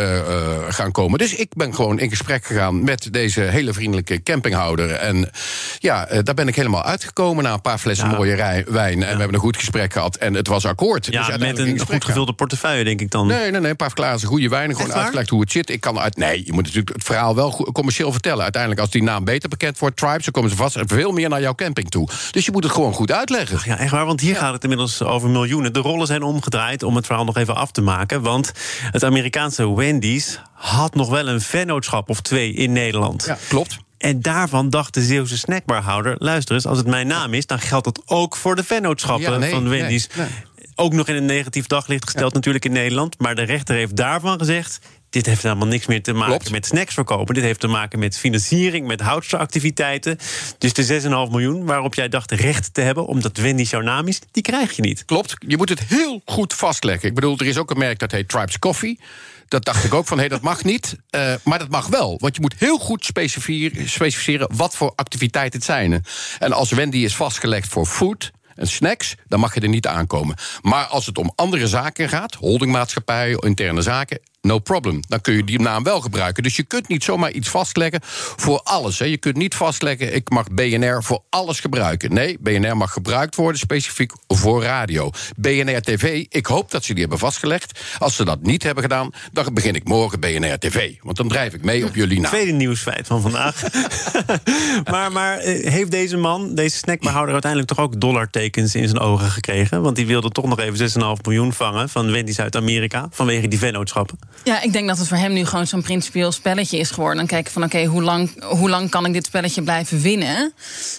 gaan 0.69 0.93
komen. 0.93 1.19
Dus 1.19 1.35
ik 1.35 1.55
ben 1.55 1.75
gewoon 1.75 1.99
in 1.99 2.09
gesprek 2.09 2.45
gegaan 2.45 2.85
met 2.85 3.13
deze 3.13 3.41
hele 3.41 3.73
vriendelijke 3.73 4.23
campinghouder. 4.23 4.91
En 4.91 5.31
ja, 5.79 6.23
daar 6.23 6.35
ben 6.35 6.49
ik 6.49 6.55
helemaal 6.57 6.83
uitgekomen 6.83 7.45
na 7.45 7.53
een 7.53 7.61
paar 7.61 7.79
flessen 7.79 8.09
mooie 8.09 8.35
rij, 8.35 8.65
wijn. 8.69 9.03
En 9.03 9.13
we 9.13 9.19
hebben 9.19 9.35
een 9.35 9.41
goed 9.41 9.57
gesprek 9.57 9.93
gehad 9.93 10.17
en 10.17 10.35
het 10.35 10.47
was 10.47 10.65
akkoord. 10.67 11.07
Ja, 11.07 11.27
dus 11.27 11.37
met 11.39 11.59
een 11.59 11.79
goed 11.79 12.05
gevulde 12.05 12.33
portefeuille, 12.33 12.85
denk 12.85 13.01
ik 13.01 13.11
dan. 13.11 13.27
Nee, 13.27 13.51
nee, 13.51 13.61
nee, 13.61 13.71
een 13.71 13.77
paar 13.77 13.91
glazen 13.91 14.29
goede 14.29 14.49
wijn. 14.49 14.77
Gewoon 14.77 14.93
uitgelegd 14.93 15.29
hoe 15.29 15.41
het 15.41 15.53
zit. 15.53 15.71
Ik 15.71 15.81
kan 15.81 15.99
uit. 15.99 16.17
Nee, 16.17 16.43
je 16.47 16.53
moet 16.53 16.63
natuurlijk 16.63 16.93
het 16.93 17.05
verhaal 17.05 17.35
wel 17.35 17.69
commercieel 17.73 18.13
vertellen. 18.13 18.43
Uiteindelijk, 18.43 18.81
als 18.81 18.91
die 18.91 19.03
naam 19.03 19.25
beter 19.25 19.49
bekend 19.49 19.79
wordt, 19.79 19.97
Tribes, 19.97 20.25
dan 20.25 20.33
komen 20.33 20.51
ze 20.51 20.57
vast 20.57 20.79
veel 20.87 21.13
meer 21.13 21.29
naar 21.29 21.41
jouw 21.41 21.55
camping 21.55 21.91
toe. 21.91 22.09
Dus 22.31 22.45
je 22.45 22.53
moet 22.53 22.65
het 22.65 22.73
gewoon 22.73 22.93
goed 22.93 23.13
uitleggen. 23.13 23.59
ja, 23.65 23.79
echt 23.79 23.94
waar, 23.95 24.07
want 24.07 24.21
hier 24.21 24.37
gaat 24.37 24.53
het 24.53 24.63
inmiddels 24.63 25.03
over 25.03 25.29
miljoenen. 25.29 25.73
De 25.73 25.79
rollen 25.79 26.07
zijn 26.07 26.23
omgedraaid 26.23 26.83
om 26.83 26.97
het 26.97 27.07
verhaal 27.07 27.25
nog 27.25 27.37
even 27.37 27.55
af 27.55 27.71
te 27.71 27.81
maken. 27.81 28.23
Want 28.23 28.53
het 28.91 29.05
Amerikaanse 29.05 29.75
Wendy's 29.75 30.41
had 30.53 30.95
nog 30.95 31.09
wel 31.09 31.29
een 31.29 31.41
vennootschap 31.41 32.09
of 32.09 32.21
twee 32.21 32.53
in 32.53 32.73
Nederland. 32.73 33.25
Ja, 33.25 33.39
klopt. 33.49 33.79
En 33.99 34.21
daarvan 34.21 34.71
dacht 34.71 34.95
de 34.95 35.03
Zeeuwse 35.03 35.39
snackbarhouder... 35.39 36.15
luister 36.19 36.55
eens, 36.55 36.67
als 36.67 36.79
het 36.79 36.87
mijn 36.87 37.07
naam 37.07 37.35
is... 37.35 37.47
dan 37.47 37.61
geldt 37.61 37.85
dat 37.85 38.03
ook 38.07 38.37
voor 38.37 38.57
de 38.57 38.65
vennootschappen 38.65 39.33
Ja, 39.33 39.39
nee, 39.39 39.51
van 39.51 39.69
Wendy's. 39.69 40.09
nee. 40.17 40.27
Ook 40.75 40.93
nog 40.93 41.09
in 41.09 41.15
een 41.15 41.25
negatief 41.25 41.67
daglicht 41.67 42.05
gesteld 42.05 42.35
natuurlijk 42.35 42.65
in 42.65 42.73
Nederland. 42.73 43.19
Maar 43.19 43.35
de 43.35 43.43
rechter 43.43 43.75
heeft 43.77 43.97
daarvan 43.97 44.39
gezegd... 44.39 44.79
dit 45.15 45.27
heeft 45.27 45.43
helemaal 45.43 45.67
niks 45.67 45.87
meer 45.87 46.03
te 46.03 46.13
maken 46.13 46.29
Klopt. 46.29 46.51
met 46.51 46.67
snacks 46.67 46.95
verkopen. 46.95 47.35
Dit 47.35 47.45
heeft 47.45 47.61
te 47.61 47.67
maken 47.67 47.99
met 47.99 48.19
financiering, 48.19 48.87
met 48.87 49.01
houtsteractiviteiten. 49.01 50.19
Dus 50.59 50.73
de 50.73 51.01
6,5 51.03 51.09
miljoen 51.09 51.65
waarop 51.65 51.95
jij 51.95 52.09
dacht 52.09 52.31
recht 52.31 52.75
te 52.75 52.81
hebben... 52.81 53.07
omdat 53.07 53.37
Wendy's 53.37 53.71
jouw 53.71 53.81
naam 53.81 54.09
is, 54.09 54.21
die 54.31 54.43
krijg 54.43 54.77
je 54.77 54.83
niet. 54.83 55.05
Klopt, 55.05 55.35
je 55.39 55.57
moet 55.57 55.69
het 55.69 55.81
heel 55.81 56.23
goed 56.25 56.55
vastleggen. 56.55 57.09
Ik 57.09 57.15
bedoel, 57.15 57.39
er 57.39 57.47
is 57.47 57.59
ook 57.59 57.71
een 57.71 57.79
merk 57.79 57.99
dat 57.99 58.11
heet 58.11 58.29
Tribes 58.29 58.59
Coffee. 58.59 59.01
Dat 59.49 59.65
dacht 59.65 59.85
ik 59.85 59.95
ook 59.95 60.07
van, 60.07 60.19
hé, 60.19 60.29
dat 60.29 60.41
mag 60.41 60.65
niet. 60.65 60.97
Eh, 61.11 61.35
maar 61.45 61.59
dat 61.59 61.71
mag 61.71 61.87
wel, 61.87 62.19
want 62.21 62.35
je 62.35 62.41
moet 62.41 62.55
heel 62.59 62.79
goed 62.79 63.05
specificeren... 63.05 64.57
wat 64.57 64.77
voor 64.77 64.93
activiteiten 64.97 65.59
het 65.59 65.69
zijn. 65.69 66.05
En 66.39 66.53
als 66.53 66.71
Wendy 66.71 66.99
is 66.99 67.17
vastgelegd 67.17 67.69
voor 67.69 67.87
food 67.87 68.31
en 68.55 68.69
snacks... 68.69 69.15
dan 69.29 69.41
mag 69.41 69.55
je 69.55 69.61
er 69.61 69.69
niet 69.69 69.87
aankomen. 69.87 70.37
Maar 70.63 70.85
als 70.85 71.07
het 71.07 71.19
om 71.19 71.33
andere 71.35 71.69
zaken 71.69 72.09
gaat, 72.09 72.35
holdingmaatschappijen, 72.35 73.39
interne 73.39 73.83
zaken... 73.83 74.21
No 74.45 74.59
problem. 74.59 75.01
Dan 75.09 75.21
kun 75.21 75.35
je 75.35 75.45
die 75.45 75.61
naam 75.61 75.83
wel 75.83 76.01
gebruiken. 76.01 76.43
Dus 76.43 76.57
je 76.57 76.63
kunt 76.63 76.89
niet 76.89 77.05
zomaar 77.05 77.31
iets 77.31 77.49
vastleggen 77.49 78.01
voor 78.37 78.61
alles. 78.63 78.99
Hè. 78.99 79.05
Je 79.05 79.17
kunt 79.17 79.37
niet 79.37 79.55
vastleggen, 79.55 80.15
ik 80.15 80.31
mag 80.31 80.51
BNR 80.51 81.03
voor 81.03 81.23
alles 81.31 81.61
gebruiken. 81.61 82.15
Nee, 82.15 82.37
BNR 82.41 82.77
mag 82.77 82.93
gebruikt 82.93 83.35
worden 83.35 83.61
specifiek 83.61 84.13
voor 84.27 84.63
radio. 84.63 85.11
BNR 85.37 85.81
TV, 85.81 86.25
ik 86.29 86.47
hoop 86.47 86.71
dat 86.71 86.85
ze 86.85 86.93
die 86.93 87.01
hebben 87.01 87.19
vastgelegd. 87.19 87.81
Als 87.99 88.17
ze 88.17 88.25
dat 88.25 88.43
niet 88.43 88.63
hebben 88.63 88.83
gedaan, 88.83 89.11
dan 89.33 89.55
begin 89.55 89.75
ik 89.75 89.89
morgen 89.89 90.21
BNR 90.21 90.59
TV. 90.59 90.93
Want 91.03 91.17
dan 91.17 91.29
drijf 91.29 91.55
ik 91.55 91.63
mee 91.63 91.85
op 91.85 91.95
jullie 91.95 92.21
naam. 92.21 92.31
Tweede 92.31 92.53
nieuwsfeit 92.53 93.07
van 93.07 93.21
vandaag. 93.21 93.63
maar 94.91 95.13
maar 95.13 95.39
eh, 95.39 95.73
heeft 95.73 95.91
deze 95.91 96.17
man, 96.17 96.55
deze 96.55 96.77
snackbehouder... 96.77 97.33
uiteindelijk 97.33 97.73
toch 97.73 97.85
ook 97.85 98.01
dollartekens 98.01 98.75
in 98.75 98.89
zijn 98.89 99.01
ogen 99.01 99.31
gekregen? 99.31 99.83
Want 99.83 99.97
die 99.97 100.07
wilde 100.07 100.31
toch 100.31 100.47
nog 100.47 100.61
even 100.61 100.91
6,5 101.17 101.21
miljoen 101.23 101.53
vangen... 101.53 101.89
van 101.89 102.11
Wendy's 102.11 102.39
uit 102.39 102.57
Amerika, 102.57 103.07
vanwege 103.11 103.49
die 103.49 103.59
vennootschappen. 103.59 104.19
Ja, 104.43 104.63
ik 104.63 104.73
denk 104.73 104.89
dat 104.89 104.99
het 104.99 105.09
voor 105.09 105.17
hem 105.17 105.33
nu 105.33 105.45
gewoon 105.45 105.67
zo'n 105.67 105.83
principieel 105.83 106.33
spelletje 106.33 106.79
is 106.79 106.91
geworden. 106.91 107.17
Dan 107.17 107.27
kijken 107.27 107.53
van 107.53 107.65
oké, 107.65 107.85
hoe, 107.85 108.03
lang, 108.03 108.45
hoe 108.45 108.71
lang 108.71 108.91
kan 108.91 109.07
ik 109.07 109.13
dit 109.13 109.27
spelletje 109.27 109.63
blijven 109.63 110.01
winnen? 110.01 110.53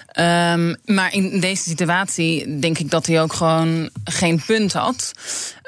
Ehm, 0.08 0.75
maar 0.86 1.13
in 1.13 1.39
deze 1.39 1.63
situatie 1.63 2.60
denk 2.60 2.77
ik 2.77 2.92
dat 2.92 3.06
hij 3.06 3.22
ook 3.22 3.34
gewoon 3.34 3.89
geen 4.04 4.42
punt 4.46 4.74
had. 4.74 5.12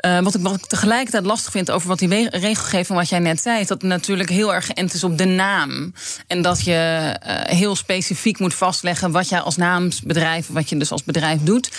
Eh, 0.07 0.19
wat, 0.19 0.35
ik, 0.35 0.41
wat 0.41 0.55
ik 0.55 0.65
tegelijkertijd 0.65 1.25
lastig 1.25 1.51
vind 1.51 1.71
over 1.71 1.87
wat 1.87 1.99
die 1.99 2.29
regelgeving, 2.29 2.97
wat 2.97 3.09
jij 3.09 3.19
net 3.19 3.41
zei, 3.41 3.59
is 3.59 3.67
dat 3.67 3.81
het 3.81 3.89
natuurlijk 3.89 4.29
heel 4.29 4.53
erg 4.53 4.65
geënt 4.65 4.93
is 4.93 5.03
op 5.03 5.17
de 5.17 5.25
naam. 5.25 5.93
En 6.27 6.41
dat 6.41 6.63
je 6.63 6.73
eh, 6.73 7.57
heel 7.57 7.75
specifiek 7.75 8.39
moet 8.39 8.53
vastleggen 8.53 9.11
wat 9.11 9.29
jij 9.29 9.39
als 9.39 9.55
naamsbedrijf, 9.55 10.47
wat 10.47 10.69
je 10.69 10.77
dus 10.77 10.91
als 10.91 11.03
bedrijf 11.03 11.43
doet. 11.43 11.71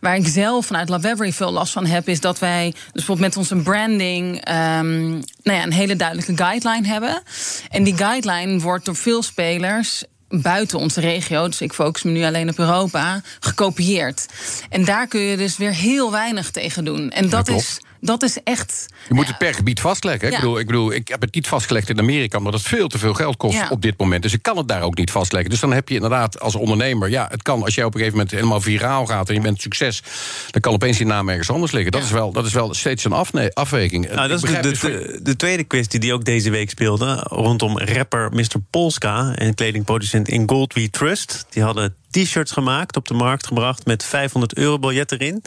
Waar 0.00 0.16
ik 0.16 0.26
zelf 0.26 0.66
vanuit 0.66 0.88
Lavevery 0.88 1.32
veel 1.32 1.52
last 1.52 1.72
van 1.72 1.86
heb, 1.86 2.08
is 2.08 2.20
dat 2.20 2.38
wij 2.38 2.70
dus 2.70 2.92
bijvoorbeeld 2.92 3.28
met 3.28 3.36
onze 3.36 3.56
branding 3.56 4.44
ehm, 4.44 5.10
nou 5.42 5.58
ja, 5.58 5.62
een 5.62 5.72
hele 5.72 5.96
duidelijke 5.96 6.36
guideline 6.36 6.86
hebben. 6.86 7.22
En 7.70 7.82
die 7.82 7.96
guideline 7.96 8.60
wordt 8.60 8.84
door 8.84 8.96
veel 8.96 9.22
spelers 9.22 10.04
buiten 10.28 10.78
onze 10.78 11.00
regio, 11.00 11.46
dus 11.46 11.60
ik 11.60 11.72
focus 11.72 12.02
me 12.02 12.10
nu 12.10 12.24
alleen 12.24 12.48
op 12.48 12.58
Europa, 12.58 13.20
gekopieerd. 13.40 14.26
En 14.68 14.84
daar 14.84 15.06
kun 15.06 15.20
je 15.20 15.36
dus 15.36 15.56
weer 15.56 15.74
heel 15.74 16.10
weinig 16.10 16.50
tegen 16.50 16.84
doen. 16.84 17.10
En 17.10 17.28
dat, 17.28 17.48
is, 17.48 17.80
dat 18.06 18.22
is 18.22 18.38
echt. 18.44 18.86
Je 19.08 19.14
moet 19.14 19.26
het 19.26 19.38
per 19.38 19.54
gebied 19.54 19.80
vastleggen. 19.80 20.28
Ja. 20.28 20.34
Ik, 20.34 20.40
bedoel, 20.40 20.58
ik 20.58 20.66
bedoel, 20.66 20.92
ik 20.92 21.08
heb 21.08 21.20
het 21.20 21.34
niet 21.34 21.46
vastgelegd 21.46 21.88
in 21.88 21.98
Amerika, 21.98 22.38
omdat 22.38 22.52
het 22.52 22.62
veel 22.62 22.88
te 22.88 22.98
veel 22.98 23.14
geld 23.14 23.36
kost 23.36 23.54
Ja. 23.54 23.68
op 23.70 23.82
dit 23.82 23.98
moment. 23.98 24.22
Dus 24.22 24.32
ik 24.32 24.42
kan 24.42 24.56
het 24.56 24.68
daar 24.68 24.82
ook 24.82 24.96
niet 24.96 25.10
vastleggen. 25.10 25.50
Dus 25.50 25.60
dan 25.60 25.72
heb 25.72 25.88
je 25.88 25.94
inderdaad 25.94 26.40
als 26.40 26.54
ondernemer, 26.54 27.10
ja, 27.10 27.26
het 27.30 27.42
kan 27.42 27.62
als 27.62 27.74
jij 27.74 27.84
op 27.84 27.94
een 27.94 27.98
gegeven 27.98 28.18
moment 28.18 28.36
helemaal 28.36 28.60
viraal 28.60 29.06
gaat 29.06 29.28
en 29.28 29.34
je 29.34 29.40
bent 29.40 29.60
succes, 29.60 30.02
dan 30.50 30.60
kan 30.60 30.72
opeens 30.72 30.98
je 30.98 31.06
naam 31.06 31.28
ergens 31.28 31.50
anders 31.50 31.72
liggen. 31.72 31.92
Dat, 31.92 32.02
is, 32.02 32.10
wel, 32.10 32.32
dat 32.32 32.46
is 32.46 32.52
wel 32.52 32.74
steeds 32.74 33.04
een 33.04 33.12
afweging. 33.52 34.08
Nou, 34.14 34.28
dat 34.28 34.42
is 34.42 34.50
de, 34.50 34.56
de, 34.60 34.68
dus 34.68 34.78
voor- 34.78 34.90
de, 34.90 35.18
de 35.22 35.36
tweede 35.36 35.64
kwestie 35.64 36.00
die 36.00 36.12
ook 36.12 36.24
deze 36.24 36.50
week 36.50 36.70
speelde... 36.70 37.26
rondom 37.28 37.78
rapper 37.78 38.30
Mr. 38.32 38.60
Polska 38.70 39.34
en 39.34 39.54
kledingproducent 39.54 40.28
in 40.28 40.48
Gold 40.48 40.72
We 40.74 40.90
Trust. 40.90 41.46
Die 41.50 41.62
hadden 41.62 41.94
t-shirts 42.10 42.52
gemaakt, 42.52 42.96
op 42.96 43.08
de 43.08 43.14
markt 43.14 43.46
gebracht... 43.46 43.86
met 43.86 44.04
500 44.04 44.56
euro 44.56 44.78
biljet 44.78 45.12
erin. 45.12 45.42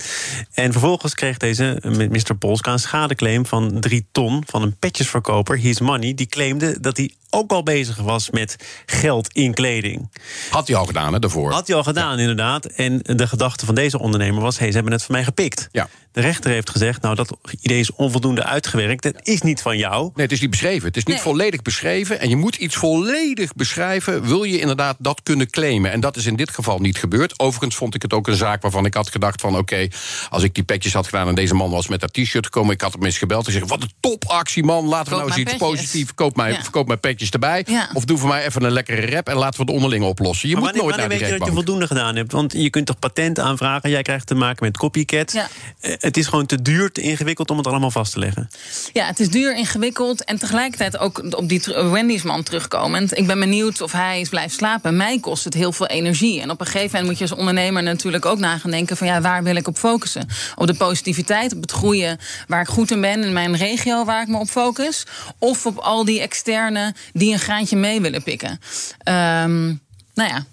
En 0.53 0.71
vervolgens 0.71 1.13
kreeg 1.13 1.37
deze 1.37 1.81
Mr. 1.83 2.35
Polska 2.35 2.46
een 2.73 2.79
schadeclaim 2.79 3.45
van 3.45 3.79
3 3.79 4.07
ton... 4.11 4.43
van 4.45 4.61
een 4.61 4.77
petjesverkoper, 4.77 5.57
His 5.57 5.79
Money. 5.79 6.13
Die 6.13 6.27
claimde 6.27 6.79
dat 6.79 6.97
hij 6.97 7.11
ook 7.29 7.51
al 7.51 7.63
bezig 7.63 7.97
was 7.97 8.29
met 8.29 8.55
geld 8.85 9.33
in 9.33 9.53
kleding. 9.53 10.11
Had 10.49 10.67
hij 10.67 10.77
al 10.77 10.85
gedaan, 10.85 11.13
hè, 11.13 11.19
daarvoor. 11.19 11.51
Had 11.51 11.67
hij 11.67 11.75
al 11.75 11.83
gedaan, 11.83 12.19
inderdaad. 12.19 12.65
En 12.65 12.99
de 13.03 13.27
gedachte 13.27 13.65
van 13.65 13.75
deze 13.75 13.99
ondernemer 13.99 14.41
was... 14.41 14.57
hey, 14.59 14.67
ze 14.67 14.73
hebben 14.73 14.93
het 14.93 15.03
van 15.03 15.15
mij 15.15 15.23
gepikt. 15.23 15.67
Ja. 15.71 15.89
De 16.11 16.23
rechter 16.23 16.51
heeft 16.51 16.69
gezegd, 16.69 17.01
nou, 17.01 17.15
dat 17.15 17.37
idee 17.61 17.79
is 17.79 17.91
onvoldoende 17.91 18.43
uitgewerkt. 18.43 19.03
Het 19.03 19.19
is 19.23 19.41
niet 19.41 19.61
van 19.61 19.77
jou. 19.77 20.01
Nee, 20.15 20.25
het 20.25 20.31
is 20.31 20.41
niet 20.41 20.49
beschreven. 20.49 20.87
Het 20.87 20.97
is 20.97 21.03
niet 21.03 21.15
Nee. 21.15 21.23
volledig 21.23 21.61
beschreven. 21.61 22.19
En 22.19 22.29
je 22.29 22.35
moet 22.35 22.55
iets 22.55 22.75
volledig 22.75 23.53
beschrijven. 23.53 24.23
Wil 24.27 24.43
je 24.43 24.59
inderdaad 24.59 24.95
dat 24.99 25.23
kunnen 25.23 25.49
claimen? 25.49 25.91
En 25.91 25.99
dat 25.99 26.15
is 26.15 26.25
in 26.25 26.35
dit 26.35 26.49
geval 26.49 26.79
niet 26.79 26.97
gebeurd. 26.97 27.39
Overigens 27.39 27.75
vond 27.75 27.95
ik 27.95 28.01
het 28.01 28.13
ook 28.13 28.27
een 28.27 28.35
zaak 28.35 28.61
waarvan 28.61 28.85
ik 28.85 28.93
had 28.93 29.09
gedacht 29.09 29.41
van... 29.41 29.57
oké, 29.57 29.87
als 30.29 30.43
ik 30.43 30.53
die 30.53 30.63
petjes 30.63 30.93
had 30.93 31.05
gedaan 31.05 31.27
en 31.27 31.35
deze 31.35 31.53
man 31.53 31.69
was 31.69 31.87
met 31.87 31.99
dat 31.99 32.13
t-shirt 32.13 32.45
gekomen... 32.45 32.73
ik 32.73 32.81
had 32.81 32.93
hem 32.93 33.03
eens 33.05 33.17
gebeld 33.17 33.45
en 33.45 33.51
gezegd, 33.51 33.69
wat 33.69 33.81
een 33.81 33.93
topactie 33.99 34.63
man. 34.63 34.85
Laten 34.85 35.13
we 35.13 35.17
Koop 35.19 35.27
nou 35.27 35.39
eens 35.39 35.49
iets 35.49 35.57
positiefs. 35.59 36.13
Koop 36.13 36.35
mij, 36.35 36.51
Ja. 36.51 36.61
koop 36.71 36.87
mijn 36.87 36.99
petjes 36.99 37.15
erbij. 37.21 37.63
Ja. 37.67 37.89
Of 37.93 38.05
doe 38.05 38.17
voor 38.17 38.29
mij 38.29 38.45
even 38.45 38.63
een 38.63 38.71
lekkere 38.71 39.05
rap 39.05 39.29
en 39.29 39.35
laten 39.35 39.59
we 39.59 39.65
het 39.65 39.75
onderling 39.75 40.03
oplossen. 40.03 40.49
Je 40.49 40.55
Maar 40.55 40.63
moet 40.63 40.71
wanneer, 40.71 40.89
nooit 40.89 41.01
wanneer 41.01 41.19
naar 41.19 41.27
weet 41.27 41.39
je 41.39 41.45
dat 41.45 41.47
je 41.47 41.63
voldoende 41.63 41.87
gedaan 41.87 42.15
hebt? 42.15 42.31
Want 42.31 42.53
je 42.53 42.69
kunt 42.69 42.85
toch 42.85 42.99
patent 42.99 43.39
aanvragen? 43.39 43.89
Jij 43.89 44.01
krijgt 44.01 44.27
te 44.27 44.35
maken 44.35 44.65
met 44.65 44.77
copycats. 44.77 45.33
Ja. 45.33 45.47
Eh, 45.79 45.93
Het 45.99 46.17
is 46.17 46.27
gewoon 46.27 46.45
te 46.45 46.61
duur, 46.61 46.91
te 46.91 47.01
ingewikkeld 47.01 47.49
om 47.49 47.57
het 47.57 47.67
allemaal 47.67 47.91
vast 47.91 48.11
te 48.11 48.19
leggen. 48.19 48.49
Ja, 48.93 49.05
het 49.05 49.19
is 49.19 49.29
duur, 49.29 49.55
ingewikkeld. 49.55 50.23
En 50.23 50.39
tegelijkertijd 50.39 50.97
ook 50.97 51.35
op 51.37 51.49
die 51.49 51.61
Wendy's 51.91 52.23
man 52.23 52.43
terugkomend. 52.43 53.17
Ik 53.17 53.27
ben 53.27 53.39
benieuwd 53.39 53.81
of 53.81 53.91
hij 53.91 54.19
is 54.19 54.29
blijft 54.29 54.55
slapen. 54.55 54.95
Mij 54.97 55.19
kost 55.19 55.43
het 55.43 55.53
heel 55.53 55.71
veel 55.71 55.87
energie. 55.87 56.41
En 56.41 56.49
op 56.49 56.59
een 56.59 56.65
gegeven 56.65 56.89
moment 56.89 57.05
moet 57.07 57.17
je 57.17 57.23
als 57.23 57.39
ondernemer 57.39 57.83
natuurlijk 57.83 58.25
ook 58.25 58.39
na 58.39 58.57
gaan 58.57 58.71
denken: 58.71 58.97
van 58.97 59.07
ja, 59.07 59.21
waar 59.21 59.43
wil 59.43 59.55
ik 59.55 59.67
op 59.67 59.77
focussen? 59.77 60.27
Op 60.55 60.67
de 60.67 60.73
positiviteit, 60.73 61.55
op 61.55 61.61
het 61.61 61.71
groeien 61.71 62.17
waar 62.47 62.61
ik 62.61 62.67
goed 62.67 62.91
in 62.91 63.01
ben, 63.01 63.23
in 63.23 63.33
mijn 63.33 63.55
regio 63.55 64.05
waar 64.05 64.21
ik 64.21 64.27
me 64.27 64.37
op 64.37 64.49
focus. 64.49 65.05
Of 65.39 65.65
op 65.65 65.77
al 65.77 66.05
die 66.05 66.21
externe 66.21 66.93
die 67.13 67.33
een 67.33 67.39
graantje 67.39 67.75
mee 67.75 68.01
willen 68.01 68.23
pikken. 68.23 68.59
Ehm, 68.99 69.65
nou 70.13 70.29
ja, 70.29 70.45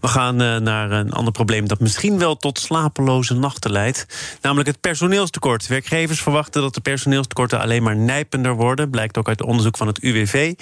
We 0.00 0.08
gaan 0.08 0.40
eh, 0.40 0.56
naar 0.56 0.90
een 0.90 1.12
ander 1.12 1.32
probleem 1.32 1.68
dat 1.68 1.80
misschien 1.80 2.18
wel 2.18 2.36
tot 2.36 2.58
slapeloze 2.58 3.34
nachten 3.34 3.72
leidt. 3.72 4.06
Namelijk 4.40 4.68
het 4.68 4.80
personeelstekort. 4.80 5.66
Werkgevers 5.66 6.22
verwachten 6.22 6.62
dat 6.62 6.74
de 6.74 6.80
personeelstekorten 6.80 7.60
alleen 7.60 7.82
maar 7.82 7.96
nijpender 7.96 8.54
worden. 8.54 8.90
Blijkt 8.90 9.18
ook 9.18 9.28
uit 9.28 9.42
onderzoek 9.42 9.76
van 9.76 9.86
het 9.86 9.98
UWV. 9.98 10.54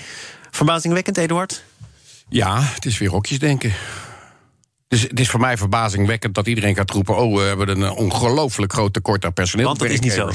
Verbazingwekkend, 0.50 1.16
Eduard? 1.16 1.62
Ja, 2.28 2.60
het 2.60 2.84
is 2.84 2.98
weer 2.98 3.10
hokjes 3.10 3.38
denken. 3.38 3.72
Dus 4.88 5.02
het 5.02 5.20
is 5.20 5.28
voor 5.28 5.40
mij 5.40 5.56
verbazingwekkend 5.56 6.34
dat 6.34 6.46
iedereen 6.46 6.74
gaat 6.74 6.90
roepen... 6.90 7.16
oh, 7.16 7.36
we 7.36 7.42
hebben 7.42 7.68
een 7.68 7.90
ongelooflijk 7.90 8.72
groot 8.72 8.92
tekort 8.92 9.24
aan 9.24 9.32
personeel. 9.32 9.66
Want 9.66 9.78
dat 9.78 9.90
is 9.90 10.00
niet 10.00 10.12
zo. 10.12 10.30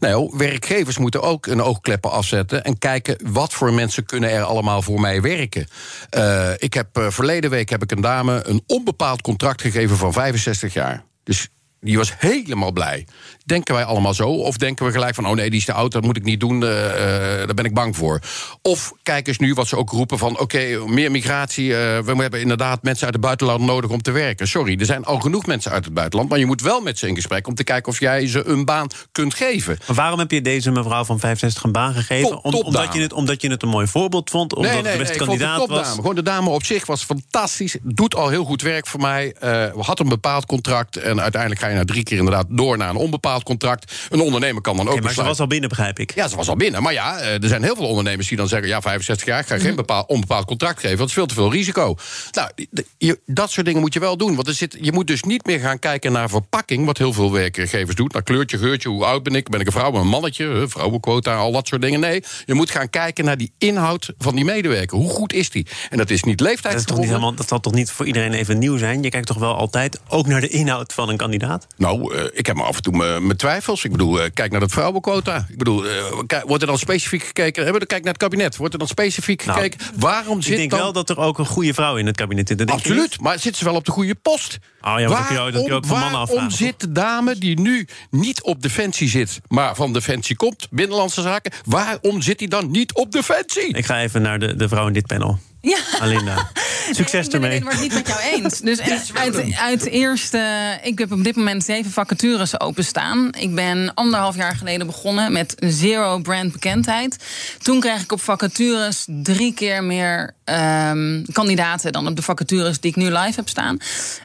Nou, 0.00 0.32
werkgevers 0.36 0.98
moeten 0.98 1.22
ook 1.22 1.46
een 1.46 1.62
oogkleppen 1.62 2.10
afzetten... 2.10 2.64
en 2.64 2.78
kijken 2.78 3.16
wat 3.30 3.52
voor 3.52 3.72
mensen 3.72 4.04
kunnen 4.04 4.30
er 4.30 4.42
allemaal 4.42 4.82
voor 4.82 5.00
mij 5.00 5.20
werken. 5.20 5.66
Eh, 6.10 6.50
ik 6.56 6.74
heb, 6.74 6.96
eh, 6.96 7.10
verleden 7.10 7.50
week 7.50 7.68
heb 7.68 7.82
ik 7.82 7.90
een 7.90 8.00
dame 8.00 8.42
een 8.46 8.62
onbepaald 8.66 9.22
contract 9.22 9.60
gegeven 9.60 9.96
van 9.96 10.12
65 10.12 10.72
jaar. 10.72 11.04
Dus 11.24 11.48
die 11.80 11.96
was 11.96 12.12
helemaal 12.18 12.72
blij. 12.72 13.06
Denken 13.50 13.74
wij 13.74 13.84
allemaal 13.84 14.14
zo? 14.14 14.28
Of 14.28 14.56
denken 14.56 14.86
we 14.86 14.92
gelijk 14.92 15.14
van, 15.14 15.26
oh 15.26 15.34
nee, 15.34 15.50
die 15.50 15.58
is 15.58 15.64
te 15.64 15.72
oud, 15.72 15.92
dat 15.92 16.02
moet 16.02 16.16
ik 16.16 16.22
niet 16.24 16.40
doen, 16.40 16.62
eh, 16.62 16.68
daar 16.68 17.54
ben 17.54 17.64
ik 17.64 17.74
bang 17.74 17.96
voor. 17.96 18.20
Of 18.62 18.92
kijk 19.02 19.28
eens 19.28 19.38
nu 19.38 19.54
wat 19.54 19.68
ze 19.68 19.76
ook 19.76 19.90
roepen 19.90 20.18
van, 20.18 20.38
oké, 20.38 20.78
meer 20.86 21.10
migratie, 21.10 21.72
eh, 21.76 21.98
we 21.98 22.14
hebben 22.16 22.40
inderdaad 22.40 22.82
mensen 22.82 23.04
uit 23.04 23.14
het 23.14 23.22
buitenland 23.24 23.60
nodig 23.60 23.90
om 23.90 24.02
te 24.02 24.10
werken. 24.10 24.48
Sorry, 24.48 24.76
er 24.80 24.86
zijn 24.86 25.04
al 25.04 25.18
genoeg 25.20 25.46
mensen 25.46 25.70
uit 25.70 25.84
het 25.84 25.94
buitenland, 25.94 26.30
maar 26.30 26.38
je 26.38 26.46
moet 26.46 26.62
wel 26.62 26.80
met 26.80 26.98
ze 26.98 27.08
in 27.08 27.14
gesprek 27.14 27.46
om 27.46 27.54
te 27.54 27.64
kijken 27.64 27.92
of 27.92 28.00
jij 28.00 28.26
ze 28.26 28.46
een 28.46 28.64
baan 28.64 28.86
kunt 29.12 29.34
geven. 29.34 29.78
Maar 29.86 29.96
waarom 29.96 30.18
heb 30.18 30.30
je 30.30 30.42
deze 30.42 30.70
mevrouw 30.70 31.04
van 31.04 31.18
65 31.18 31.62
een 31.62 31.72
baan 31.72 31.94
gegeven? 31.94 32.30
Top- 32.30 32.44
Om- 32.44 32.54
omdat, 32.54 32.92
je 32.94 33.00
het, 33.00 33.12
omdat 33.12 33.42
je 33.42 33.50
het 33.50 33.62
een 33.62 33.68
mooi 33.68 33.86
voorbeeld 33.86 34.30
vond? 34.30 34.54
Omdat 34.54 34.72
het 34.72 34.82
de 34.84 34.98
beste 34.98 35.12
ik 35.14 35.22
vond 35.24 35.38
kandidaat 35.38 35.68
was? 35.68 35.88
Gewoon 35.94 36.14
de 36.14 36.22
dame 36.22 36.50
op 36.50 36.64
zich 36.64 36.86
was 36.86 37.04
fantastisch. 37.04 37.76
Doet 37.82 38.14
al 38.14 38.28
heel 38.28 38.44
goed 38.44 38.62
werk 38.62 38.86
voor 38.86 39.00
mij. 39.00 39.32
eh 39.40 39.64
had 39.80 40.00
een 40.00 40.08
bepaald 40.08 40.46
contract. 40.46 40.96
En 40.96 41.20
uiteindelijk 41.20 41.60
ga 41.60 41.68
je 41.68 41.74
na 41.74 41.84
drie 41.84 42.02
keer 42.02 42.18
inderdaad 42.18 42.46
door 42.48 42.76
naar 42.76 42.90
een 42.90 42.96
onbepaald 42.96 43.39
contract. 43.42 43.92
Een 44.10 44.20
ondernemer 44.20 44.62
kan 44.62 44.76
dan 44.76 44.86
ook 44.86 44.92
Okay, 44.92 45.04
maar 45.04 45.14
ze 45.14 45.22
was 45.22 45.40
al 45.40 45.46
binnen, 45.46 45.68
begrijp 45.68 45.98
ik. 45.98 46.14
Ja, 46.14 46.28
ze 46.28 46.36
was 46.36 46.48
al 46.48 46.56
binnen. 46.56 46.82
Maar 46.82 46.92
ja, 46.92 47.18
eh, 47.18 47.42
er 47.42 47.48
zijn 47.48 47.62
heel 47.62 47.76
veel 47.76 47.86
ondernemers 47.86 48.28
die 48.28 48.36
dan 48.36 48.48
zeggen... 48.48 48.68
ja, 48.68 48.80
65 48.80 49.26
jaar, 49.26 49.40
ik 49.40 49.46
ga 49.46 49.54
Mhm. 49.54 49.64
geen 49.64 49.74
bepaald, 49.74 50.08
onbepaald 50.08 50.44
contract 50.46 50.80
geven... 50.80 50.98
het 50.98 51.08
is 51.08 51.12
veel 51.12 51.26
te 51.26 51.34
veel 51.34 51.52
risico. 51.52 51.94
Nou, 52.30 52.50
je, 52.98 53.20
dat 53.26 53.50
soort 53.50 53.66
dingen 53.66 53.80
moet 53.80 53.94
je 53.94 54.00
wel 54.00 54.16
doen. 54.16 54.34
Want 54.34 54.48
er 54.48 54.54
zit, 54.54 54.76
je 54.80 54.92
moet 54.92 55.06
dus 55.06 55.22
niet 55.22 55.46
meer 55.46 55.60
gaan 55.60 55.78
kijken 55.78 56.12
naar 56.12 56.28
verpakking... 56.28 56.86
wat 56.86 56.98
heel 56.98 57.12
veel 57.12 57.32
werkgevers 57.32 57.96
doen. 57.96 58.08
Naar 58.12 58.22
kleurtje, 58.22 58.58
geurtje, 58.58 58.88
hoe 58.88 59.04
oud 59.04 59.22
ben 59.22 59.34
ik? 59.34 59.48
Ben 59.48 59.60
ik 59.60 59.66
een 59.66 59.72
vrouw, 59.72 59.94
een 59.94 60.08
mannetje? 60.08 60.64
Vrouwenquota, 60.68 61.34
al 61.36 61.52
dat 61.52 61.66
soort 61.68 61.82
dingen. 61.82 62.00
Nee, 62.00 62.22
je 62.46 62.54
moet 62.54 62.70
gaan 62.70 62.90
kijken 62.90 63.24
naar 63.24 63.36
die 63.36 63.52
inhoud 63.58 64.12
van 64.18 64.34
die 64.34 64.44
medewerker. 64.44 64.98
Hoe 64.98 65.10
goed 65.10 65.32
is 65.32 65.50
die? 65.50 65.66
En 65.90 65.98
dat 65.98 66.10
is 66.10 66.22
niet 66.22 66.38
Dat, 66.38 66.74
is 66.74 66.84
toch 66.84 66.98
niet 66.98 67.06
helemaal, 67.06 67.34
dat 67.34 67.48
zal 67.48 67.60
toch 67.60 67.72
niet 67.72 67.90
voor 67.90 68.06
iedereen 68.06 68.32
even 68.32 68.58
nieuw 68.58 68.76
zijn? 68.76 69.02
Je 69.02 69.08
kijkt 69.08 69.26
toch 69.26 69.38
wel 69.38 69.54
altijd 69.54 70.00
ook 70.08 70.26
naar 70.26 70.40
de 70.40 70.48
inhoud 70.48 70.92
van 70.92 71.08
een 71.08 71.16
kandidaat? 71.16 71.66
Nou, 71.76 72.14
eh, 72.14 72.24
ik 72.32 72.46
heb 72.46 72.56
maar 72.56 72.66
af 72.66 72.76
en 72.76 72.82
toe 72.82 73.19
mijn 73.26 73.30
mijn 73.30 73.38
twijfels. 73.38 73.84
Ik 73.84 73.90
bedoel, 73.90 74.20
eh, 74.20 74.30
kijk 74.34 74.50
naar 74.50 74.60
dat 74.60 74.70
vrouwenquota. 74.70 75.46
Ik 75.48 75.58
bedoel, 75.58 75.86
eh, 75.86 76.40
wordt 76.46 76.62
er 76.62 76.68
dan 76.68 76.78
specifiek 76.78 77.22
gekeken... 77.22 77.62
Hebben 77.62 77.80
we 77.80 77.86
kijk 77.86 78.02
naar 78.02 78.12
het 78.12 78.22
kabinet. 78.22 78.56
Wordt 78.56 78.72
er 78.72 78.78
dan 78.78 78.88
specifiek 78.88 79.44
Nou, 79.44 79.60
gekeken... 79.60 79.86
waarom 79.96 80.42
zit 80.42 80.52
Ik 80.52 80.56
denk 80.58 80.70
dan... 80.70 80.80
wel 80.80 80.92
dat 80.92 81.10
er 81.10 81.18
ook 81.18 81.38
een 81.38 81.46
goede 81.46 81.74
vrouw 81.74 81.96
in 81.96 82.06
het 82.06 82.16
kabinet 82.16 82.48
zit. 82.48 82.70
Absoluut, 82.70 83.20
maar 83.20 83.38
zit 83.38 83.56
ze 83.56 83.64
wel 83.64 83.74
op 83.74 83.84
de 83.84 83.90
goede 83.90 84.14
post? 84.14 84.58
Oh 84.80 84.94
ja, 84.98 85.08
maar 85.08 85.34
dat 85.34 85.52
kun 85.52 85.64
je 85.64 85.72
ook- 85.72 85.86
van 85.86 85.98
mannen 85.98 86.26
waarom 86.26 86.50
zit 86.50 86.80
de 86.80 86.92
dame 86.92 87.38
die 87.38 87.60
nu 87.60 87.86
niet 88.10 88.42
op 88.42 88.62
Defensie 88.62 89.08
zit... 89.08 89.40
maar 89.48 89.74
van 89.74 89.92
Defensie 89.92 90.36
komt, 90.36 90.66
Binnenlandse 90.70 91.22
Zaken... 91.22 91.52
waarom 91.64 92.22
zit 92.22 92.38
die 92.38 92.48
dan 92.48 92.70
niet 92.70 92.94
op 92.94 93.12
Defensie? 93.12 93.76
Ik 93.76 93.86
ga 93.86 94.00
even 94.00 94.22
naar 94.22 94.38
de, 94.38 94.56
de 94.56 94.68
vrouw 94.68 94.86
in 94.86 94.92
dit 94.92 95.06
panel. 95.06 95.38
Ja. 95.60 95.78
Alinda. 96.00 96.50
Succes 96.90 97.24
ik 97.26 97.30
ben 97.32 97.42
ermee. 97.42 97.54
het 97.54 97.62
wordt 97.62 97.80
niet 97.80 97.94
met 97.94 98.06
jou 98.06 98.20
eens. 98.20 98.60
Dus 98.70 98.80
uit, 99.12 99.54
uit 99.56 99.84
eerste, 99.86 100.78
ik 100.82 100.98
heb 100.98 101.12
op 101.12 101.24
dit 101.24 101.36
moment 101.36 101.64
zeven 101.64 101.90
vacatures 101.90 102.60
openstaan. 102.60 103.28
Ik 103.38 103.54
ben 103.54 103.94
anderhalf 103.94 104.36
jaar 104.36 104.56
geleden 104.56 104.86
begonnen 104.86 105.32
met 105.32 105.54
zero 105.58 106.18
brand 106.18 106.52
bekendheid. 106.52 107.16
Toen 107.62 107.80
kreeg 107.80 108.02
ik 108.02 108.12
op 108.12 108.20
vacatures 108.20 109.04
drie 109.06 109.54
keer 109.54 109.84
meer 109.84 110.34
ehm, 110.44 111.24
kandidaten 111.32 111.92
dan 111.92 112.06
op 112.06 112.16
de 112.16 112.22
vacatures 112.22 112.80
die 112.80 112.90
ik 112.90 112.96
nu 112.96 113.04
live 113.04 113.32
heb 113.36 113.48
staan. 113.48 113.78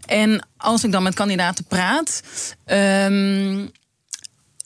En 0.05 0.47
als 0.57 0.83
ik 0.83 0.91
dan 0.91 1.03
met 1.03 1.13
kandidaten 1.13 1.65
praat. 1.65 2.21
ehm, 2.65 3.65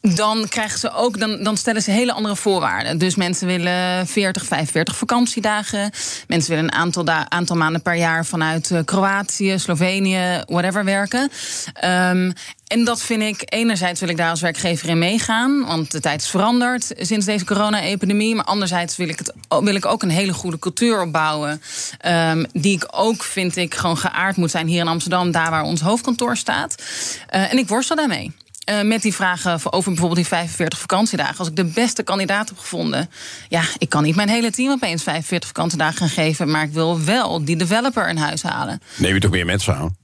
dan 0.02 0.48
krijgen 0.48 0.80
ze 0.80 0.94
ook, 0.94 1.20
dan, 1.20 1.44
dan 1.44 1.58
stellen 1.58 1.82
ze 1.82 1.92
hele 1.92 2.14
andere 2.14 2.36
voorwaarden. 2.36 2.98
Dus 2.98 3.16
mensen 3.16 3.48
willen 3.48 4.08
40, 4.08 4.46
45 4.46 4.98
vakantiedagen. 4.98 5.92
Mensen 6.28 6.50
willen 6.50 6.66
een 6.66 6.80
aantal, 6.80 7.08
aantal 7.10 7.56
maanden 7.56 7.82
per 7.82 7.96
jaar 7.96 8.26
vanuit 8.26 8.72
eh, 8.72 8.80
Kroatië, 8.86 9.60
Slovenië, 9.60 10.44
whatever 10.46 10.84
werken. 10.84 11.30
Ehm, 11.74 12.32
en 12.68 12.84
dat 12.84 13.02
vind 13.02 13.22
ik, 13.22 13.42
enerzijds 13.46 14.00
wil 14.00 14.10
ik 14.10 14.18
daar 14.18 14.30
als 14.30 14.42
werkgever 14.42 14.90
in 14.90 14.98
meegaan, 14.98 15.66
want 15.66 15.92
de 15.92 16.00
tijd 16.00 16.22
is 16.22 16.30
veranderd 16.30 16.92
sinds 16.98 17.26
deze 17.26 17.46
corona-epidemie. 17.46 18.36
Maar 18.36 18.46
anderzijds 18.46 18.96
wil 18.98 19.10
ik, 19.10 19.20
het, 19.20 19.34
wil 19.48 19.76
ik 19.76 19.86
ook 19.86 20.04
een 20.04 20.10
hele 20.10 20.34
goede 20.34 20.60
cultuur 20.60 21.02
opbouwen. 21.02 21.62
ehm, 22.00 22.46
die 22.52 22.76
ik 22.76 22.88
ook, 22.92 23.24
vind 23.24 23.56
ik, 23.56 23.76
gewoon 23.76 23.98
geaard 23.98 24.36
moet 24.36 24.52
zijn 24.52 24.68
hier 24.68 24.80
in 24.80 24.88
Amsterdam, 24.88 25.32
daar 25.32 25.50
waar 25.50 25.64
ons 25.64 25.82
hoofdkantoor 25.82 26.38
staat. 26.38 26.76
Eh, 27.28 27.52
en 27.52 27.58
ik 27.58 27.68
worstel 27.68 27.96
daarmee. 27.96 28.32
Eh, 28.70 28.82
met 28.82 29.02
die 29.02 29.14
vragen 29.14 29.52
over 29.72 29.90
bijvoorbeeld 29.92 30.16
die 30.20 30.28
45 30.28 30.80
vakantiedagen. 30.80 31.38
Als 31.38 31.48
ik 31.48 31.56
de 31.56 31.66
beste 31.66 32.04
kandidaat 32.04 32.50
heb 32.50 32.58
gevonden. 32.58 33.10
Ja, 33.48 33.62
ik 33.78 33.90
kan 33.90 34.04
niet 34.04 34.16
mijn 34.16 34.30
hele 34.30 34.52
team 34.52 34.72
opeens 34.72 35.04
45 35.04 35.48
vakantiedagen 35.50 35.98
gaan 35.98 36.10
geven. 36.10 36.52
Maar 36.52 36.64
ik 36.64 36.72
wil 36.74 37.04
wel 37.04 37.46
die 37.46 37.56
developer 37.56 38.10
in 38.10 38.18
huis 38.18 38.44
halen. 38.44 38.82
Neem 38.96 39.14
je 39.14 39.20
toch 39.20 39.32
meer 39.32 39.46
mensen 39.46 39.76
aan? 39.76 39.96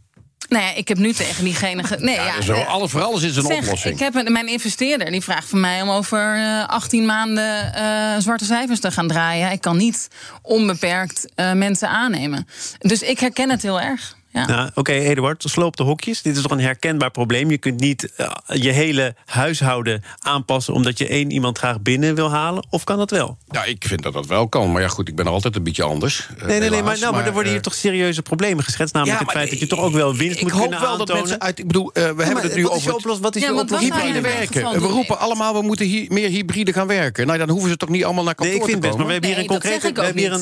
Nou 0.49 0.63
ja, 0.63 0.73
ik 0.75 0.88
heb 0.88 0.97
nu 0.97 1.13
tegen 1.13 1.43
diegene. 1.43 1.84
ge- 1.84 1.97
Nee, 1.99 2.15
ja, 2.15 2.41
Zo, 2.41 2.54
eh, 2.54 2.67
alles 2.67 2.91
voor 2.91 3.01
alles 3.01 3.21
is 3.23 3.36
een 3.36 3.43
zeg, 3.45 3.58
oplossing. 3.58 3.93
Ik 3.93 3.99
heb 3.99 4.15
een, 4.15 4.32
mijn 4.32 4.47
investeerder 4.47 5.12
die 5.12 5.21
vraagt 5.21 5.49
van 5.49 5.60
mij 5.60 5.82
om 5.82 5.89
over 5.89 6.36
eh, 6.36 6.67
18 6.67 7.06
maanden 7.06 7.73
eh, 7.73 8.15
zwarte 8.19 8.45
cijfers 8.45 8.80
te 8.80 8.91
gaan 8.91 9.08
draaien. 9.08 9.51
Ik 9.51 9.62
kan 9.62 9.78
niet 9.78 10.08
onbeperkt 10.41 11.25
mensen 11.36 11.89
aannemen. 11.89 12.47
Dus 12.80 13.01
ik 13.01 13.19
herken 13.19 13.49
het 13.49 13.62
heel 13.62 13.82
erg. 13.82 14.15
Ja. 14.36 14.45
Nou, 14.45 14.69
Oké, 14.74 14.91
Eduard, 14.91 15.43
sloop 15.48 15.76
de 15.78 15.84
hokjes. 15.84 16.21
Dit 16.21 16.36
is 16.36 16.41
toch 16.41 16.52
een 16.52 16.60
herkenbaar 16.60 17.12
probleem. 17.12 17.50
Je 17.50 17.58
kunt 17.58 17.80
niet 17.80 18.12
eh, 18.15 18.32
je 18.48 18.71
hele 18.71 19.15
huishouden 19.26 20.04
aanpassen... 20.19 20.74
omdat 20.74 20.98
je 20.98 21.08
één 21.08 21.32
iemand 21.32 21.58
graag 21.58 21.82
binnen 21.82 22.15
wil 22.15 22.32
halen. 22.32 22.65
Of 22.69 22.84
kan 22.84 22.98
dat 22.98 23.12
wel? 23.12 23.38
Ja, 23.50 23.63
ik 23.63 23.86
vind 23.88 24.04
dat 24.04 24.13
dat 24.13 24.26
wel 24.26 24.48
kan. 24.48 24.71
Maar 24.71 24.82
ja, 24.82 24.88
goed, 24.88 25.08
ik 25.08 25.15
ben 25.15 25.26
er 25.26 25.32
altijd 25.32 25.56
een 25.56 25.63
beetje 25.63 25.84
anders. 25.84 26.28
eh, 26.38 26.45
Nee, 26.48 26.60
nee, 26.60 26.69
nee, 26.69 26.84
maar, 26.84 27.00
nou, 27.00 27.13
maar 27.13 27.26
er 27.26 27.32
worden 27.32 27.48
hier 27.50 27.58
eh, 27.60 27.63
toch 27.65 27.74
serieuze 27.74 28.21
problemen 28.21 28.63
geschetst. 28.63 28.93
Namelijk 28.93 29.19
ja, 29.19 29.26
het 29.26 29.36
feit 29.36 29.50
dat 29.50 29.60
je 29.60 29.67
toch 29.67 29.80
ook 29.80 29.93
wel 29.93 30.15
winst 30.15 30.36
ik 30.36 30.41
moet 30.43 30.52
hoop 30.52 30.62
kunnen 30.62 30.80
wel 30.82 30.89
dat 30.89 31.00
aantonen. 31.00 31.21
mensen 31.21 31.41
uit... 31.41 31.60
Ik 31.60 31.67
bedoel, 31.67 31.93
eh, 31.93 32.10
we 32.12 32.24
hebben 32.24 32.43
het 32.43 32.56
nu 32.56 32.63
wat 32.63 32.71
is 32.71 32.78
over... 32.78 32.82
je 32.82 32.88
het 32.88 32.98
oplossing? 32.98 33.24
Wat 33.24 33.36
is 33.36 33.41
Ja, 33.41 33.54
wat 33.54 33.80
Hybride 33.80 34.21
werken. 34.21 34.48
geval 34.54 34.74
We 34.74 34.88
roepen 34.88 35.19
allemaal, 35.19 35.54
we 35.54 35.62
moeten 35.62 35.86
hier 35.86 36.06
meer 36.10 36.30
hybride 36.30 36.74
gaan 36.74 36.88
werken. 36.88 37.26
Nou 37.28 37.39
ja, 37.39 37.45
dan 37.45 37.54
hoeven 37.54 37.71
ze 37.71 37.78
toch 37.78 37.89
niet 37.89 38.04
allemaal 38.04 38.24
naar 38.24 38.36
Nee, 38.38 38.50
kantoor 38.50 38.67
ik 38.67 38.71
vind 38.71 38.82
te 38.82 38.88
het 38.88 38.98
best. 38.98 39.08
Maar 39.08 39.19
komen? 39.19 39.36
Nee, 39.36 39.43
ik 39.43 39.95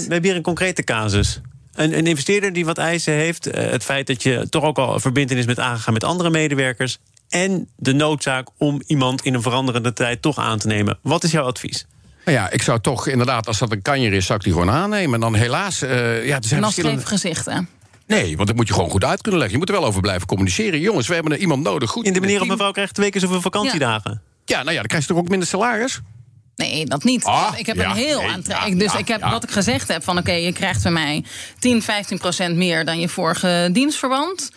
we 0.07 0.13
hebben 0.13 0.29
hier 0.29 0.35
een 0.35 0.41
concrete 0.43 0.83
casus. 0.83 1.41
Een, 1.73 1.97
een 1.97 2.07
investeerder 2.07 2.53
die 2.53 2.65
wat 2.65 2.77
eisen 2.77 3.13
heeft. 3.13 3.47
eh, 3.47 3.71
het 3.71 3.83
feit 3.83 4.07
dat 4.07 4.23
je 4.23 4.47
toch 4.49 4.63
ook 4.63 4.77
al 4.77 4.99
verbindenis 4.99 5.45
met 5.45 5.59
aangegaan 5.59 5.93
met 5.93 6.03
andere 6.03 6.29
medewerkers. 6.29 6.97
En 7.29 7.69
de 7.75 7.93
noodzaak 7.93 8.47
om 8.57 8.81
iemand 8.85 9.21
in 9.25 9.33
een 9.33 9.41
veranderende 9.41 9.93
tijd 9.93 10.21
toch 10.21 10.37
aan 10.37 10.59
te 10.59 10.67
nemen. 10.67 10.97
Wat 11.01 11.23
is 11.23 11.31
jouw 11.31 11.45
advies? 11.45 11.85
Nou 12.25 12.37
ja, 12.37 12.49
ik 12.49 12.61
zou 12.61 12.79
toch 12.81 13.07
inderdaad, 13.07 13.47
als 13.47 13.57
dat 13.59 13.71
een 13.71 13.81
kanjer 13.81 14.13
is, 14.13 14.25
zou 14.25 14.37
ik 14.37 14.43
die 14.43 14.53
gewoon 14.53 14.69
aannemen. 14.71 15.13
En 15.13 15.19
dan 15.19 15.35
helaas, 15.35 15.81
eh, 15.81 16.25
ja, 16.25 16.35
er 16.35 16.43
zijn 16.43 16.61
verschillende... 16.63 17.01
scheef 17.01 17.09
gezicht, 17.09 17.45
hè? 17.45 17.59
Nee, 18.07 18.35
want 18.35 18.47
dat 18.47 18.57
moet 18.57 18.67
je 18.67 18.73
gewoon 18.73 18.89
goed 18.89 19.03
uit 19.03 19.21
kunnen 19.21 19.39
leggen. 19.39 19.59
Je 19.59 19.65
moet 19.65 19.75
er 19.75 19.79
wel 19.81 19.89
over 19.89 20.01
blijven 20.01 20.27
communiceren. 20.27 20.79
Jongens, 20.79 21.07
we 21.07 21.13
hebben 21.13 21.31
er 21.31 21.37
iemand 21.37 21.63
nodig. 21.63 21.89
Goed 21.89 22.05
In 22.05 22.13
de 22.13 22.19
manier 22.19 22.35
op 22.35 22.41
team. 22.41 22.51
mevrouw 22.51 22.71
krijgt 22.71 22.93
twee 22.93 23.09
keer 23.09 23.21
zoveel 23.21 23.41
vakantiedagen. 23.41 24.21
Ja, 24.45 24.57
nou 24.57 24.69
ja, 24.71 24.77
dan 24.77 24.85
krijg 24.87 25.03
je 25.03 25.09
toch 25.09 25.17
ook 25.17 25.29
minder 25.29 25.47
salaris? 25.47 25.99
Nee, 26.55 26.85
dat 26.85 27.03
niet. 27.03 27.23
Ah, 27.23 27.53
ik 27.57 27.65
heb 27.65 27.75
ja, 27.75 27.89
een 27.89 27.95
heel 27.95 28.21
nee, 28.21 28.29
aantrekkelijk. 28.29 28.73
ja, 28.73 28.83
dus 28.83 28.93
ja, 28.93 28.99
ik 28.99 29.07
heb 29.07 29.21
wat 29.21 29.43
ik 29.43 29.51
gezegd 29.51 29.87
heb: 29.87 30.03
van 30.03 30.17
oké, 30.17 30.31
je 30.31 30.53
krijgt 30.53 30.83
bij 30.83 30.91
mij 30.91 31.23
10, 31.59 31.81
15 31.81 32.17
procent 32.17 32.55
meer 32.55 32.85
dan 32.85 32.99
je 32.99 33.09
vorige 33.09 33.69
dienstverband. 33.71 34.51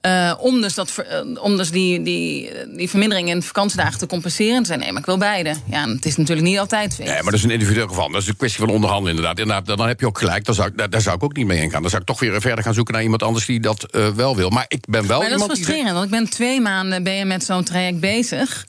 Eh, 0.00 0.34
om 0.38 0.60
dus, 0.60 0.74
dat, 0.74 0.98
eh, 1.08 1.42
om 1.42 1.56
dus 1.56 1.70
die, 1.70 2.02
die, 2.02 2.50
die 2.76 2.90
vermindering 2.90 3.28
in 3.28 3.42
vakantiedagen 3.42 3.98
te 3.98 4.06
compenseren. 4.06 4.62
Te 4.62 4.66
zeggen, 4.66 4.84
nee, 4.84 4.92
maar 4.92 5.00
ik 5.00 5.06
wil 5.06 5.18
beide. 5.18 5.54
Ja, 5.70 5.88
het 5.88 6.06
is 6.06 6.16
natuurlijk 6.16 6.46
niet 6.46 6.58
altijd 6.58 6.94
feest. 6.94 7.08
Nee, 7.08 7.22
maar 7.22 7.30
dat 7.30 7.34
is 7.34 7.44
een 7.44 7.50
individueel 7.50 7.88
geval. 7.88 8.10
Dat 8.10 8.22
is 8.22 8.28
een 8.28 8.36
kwestie 8.36 8.60
van 8.60 8.70
onderhandelen 8.70 9.16
inderdaad. 9.16 9.38
inderdaad 9.38 9.78
dan 9.78 9.88
heb 9.88 10.00
je 10.00 10.06
ook 10.06 10.18
gelijk. 10.18 10.44
Daar 10.44 10.54
zou, 10.54 10.68
ik, 10.68 10.78
daar, 10.78 10.90
daar 10.90 11.00
zou 11.00 11.16
ik 11.16 11.22
ook 11.22 11.36
niet 11.36 11.46
mee 11.46 11.60
ingaan. 11.60 11.80
Dan 11.80 11.90
zou 11.90 12.02
ik 12.02 12.08
toch 12.08 12.20
weer 12.20 12.40
verder 12.40 12.64
gaan 12.64 12.74
zoeken 12.74 12.94
naar 12.94 13.02
iemand 13.02 13.22
anders 13.22 13.46
die 13.46 13.60
dat 13.60 13.84
eh, 13.84 14.08
wel 14.08 14.36
wil. 14.36 14.50
Maar 14.50 14.64
ik 14.68 14.84
ben 14.88 15.06
wel 15.06 15.20
Maar 15.20 15.30
dat 15.30 15.40
is 15.40 15.46
die... 15.46 15.54
frustrerend, 15.54 15.92
want 15.92 16.04
ik 16.04 16.10
ben 16.10 16.30
twee 16.30 16.60
maanden 16.60 17.02
ben 17.02 17.14
je 17.14 17.24
met 17.24 17.44
zo'n 17.44 17.64
traject 17.64 18.00
bezig. 18.00 18.66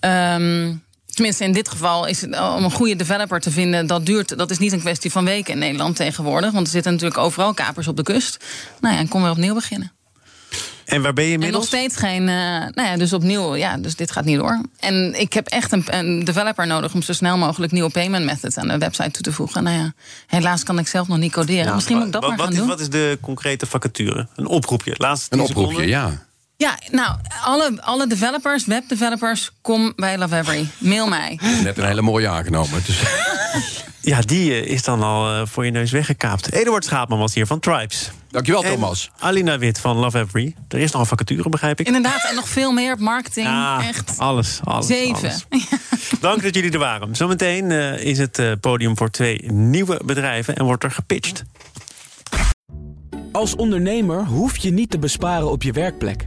Ehm, 0.00 0.72
tenminste, 1.14 1.44
in 1.44 1.52
dit 1.52 1.68
geval 1.68 2.06
is 2.06 2.20
het 2.20 2.30
om 2.56 2.64
een 2.64 2.70
goede 2.72 2.96
developer 2.96 3.40
te 3.40 3.50
vinden. 3.50 3.86
Dat 3.86 4.06
duurt. 4.06 4.38
Dat 4.38 4.50
is 4.50 4.58
niet 4.58 4.72
een 4.72 4.80
kwestie 4.80 5.10
van 5.12 5.24
weken 5.24 5.52
in 5.52 5.58
Nederland 5.58 5.96
tegenwoordig. 5.96 6.52
Want 6.52 6.66
er 6.66 6.72
zitten 6.72 6.92
natuurlijk 6.92 7.20
overal 7.20 7.54
kapers 7.54 7.88
op 7.88 7.96
de 7.96 8.02
kust. 8.02 8.44
Nou 8.80 8.94
ja, 8.94 9.00
en 9.00 9.08
kom 9.08 9.22
weer 9.22 9.30
opnieuw 9.30 9.54
beginnen. 9.54 9.92
En 10.84 11.02
waar 11.02 11.12
ben 11.12 11.24
je 11.24 11.30
En 11.32 11.38
nog 11.38 11.46
inmiddels? 11.46 11.66
steeds 11.66 11.96
geen. 11.96 12.28
eh, 12.28 12.34
nou 12.74 12.82
ja, 12.88 12.96
dus 12.96 13.12
opnieuw. 13.12 13.54
Ja, 13.56 13.76
dus 13.76 13.96
dit 13.96 14.10
gaat 14.10 14.24
niet 14.24 14.38
door. 14.38 14.60
En 14.78 15.20
ik 15.20 15.32
heb 15.32 15.46
echt 15.46 15.72
een, 15.72 15.84
een 15.86 16.24
developer 16.24 16.66
nodig 16.66 16.94
om 16.94 17.02
zo 17.02 17.12
snel 17.12 17.36
mogelijk 17.36 17.72
nieuwe 17.72 17.90
payment 17.90 18.24
methods 18.24 18.56
aan 18.56 18.68
de 18.68 18.78
website 18.78 19.10
toe 19.10 19.22
te 19.22 19.32
voegen. 19.32 19.62
Nou 19.62 19.76
ja, 19.76 19.92
helaas 20.26 20.62
kan 20.62 20.78
ik 20.78 20.86
zelf 20.88 21.08
nog 21.08 21.18
niet 21.18 21.32
coderen. 21.32 21.64
Ja, 21.64 21.74
Misschien 21.74 21.96
moet 21.96 22.06
ik 22.06 22.12
dat 22.12 22.20
wat, 22.22 22.30
maar 22.30 22.40
gaan 22.40 22.50
is, 22.52 22.58
doen. 22.58 22.66
Wat 22.68 22.80
is 22.80 22.88
de 22.88 23.18
concrete 23.20 23.66
vacature? 23.66 24.26
Een 24.36 24.46
oproepje. 24.46 24.94
Laatste 24.96 25.36
Een 25.36 25.38
10 25.46 25.48
oproepje, 25.56 25.70
seconden. 25.86 25.88
ja. 26.12 26.26
Ja, 26.56 26.78
nou, 26.90 27.16
alle, 27.44 27.82
alle 27.82 28.06
developers, 28.06 28.66
webdevelopers, 28.66 29.50
kom 29.62 29.92
bij 29.96 30.18
Love 30.18 30.36
Every. 30.36 30.68
Mail 30.78 31.08
mij. 31.08 31.38
Net 31.62 31.78
een 31.78 31.86
hele 31.86 32.02
mooie 32.02 32.28
aangenomen. 32.28 32.82
Dus, 32.86 32.98
Ja, 34.04 34.20
die 34.20 34.52
eh, 34.52 34.66
is 34.66 34.82
dan 34.82 35.02
al 35.02 35.32
eh, 35.32 35.46
voor 35.46 35.64
je 35.64 35.70
neus 35.70 35.90
weggekaapt. 35.90 36.52
Eduard 36.52 36.84
Schaapman 36.84 37.18
was 37.18 37.34
hier 37.34 37.46
van 37.46 37.60
Tribes. 37.60 38.10
dankjewel, 38.30 38.64
En 38.64 38.70
Thomas. 38.70 39.10
Alina 39.18 39.58
Wit 39.58 39.80
van 39.80 39.96
Love 39.96 40.18
Every. 40.18 40.54
Er 40.68 40.78
is 40.78 40.92
nog 40.92 41.00
een 41.00 41.06
vacature, 41.06 41.48
begrijp 41.48 41.80
ik. 41.80 41.86
Inderdaad, 41.86 42.26
en 42.28 42.34
nog 42.34 42.48
veel 42.48 42.72
meer 42.72 42.92
op 42.92 42.98
marketing. 42.98 43.46
Ja, 43.46 43.82
Echt. 43.88 44.18
alles, 44.18 44.60
alles. 44.64 44.86
Zeven. 44.86 45.16
alles. 45.22 45.46
Dank 46.20 46.42
dat 46.42 46.54
jullie 46.54 46.70
er 46.72 46.78
waren. 46.78 47.16
Zometeen 47.16 47.70
eh, 47.70 48.04
is 48.04 48.18
het 48.18 48.60
podium 48.60 48.96
voor 48.96 49.10
twee 49.10 49.52
nieuwe 49.52 50.00
bedrijven 50.04 50.56
en 50.56 50.64
wordt 50.64 50.84
er 50.84 50.90
gepitcht. 50.90 51.42
Als 53.32 53.56
ondernemer 53.56 54.24
hoef 54.24 54.56
je 54.56 54.70
niet 54.70 54.90
te 54.90 54.98
besparen 54.98 55.50
op 55.50 55.62
je 55.62 55.72
werkplek. 55.72 56.26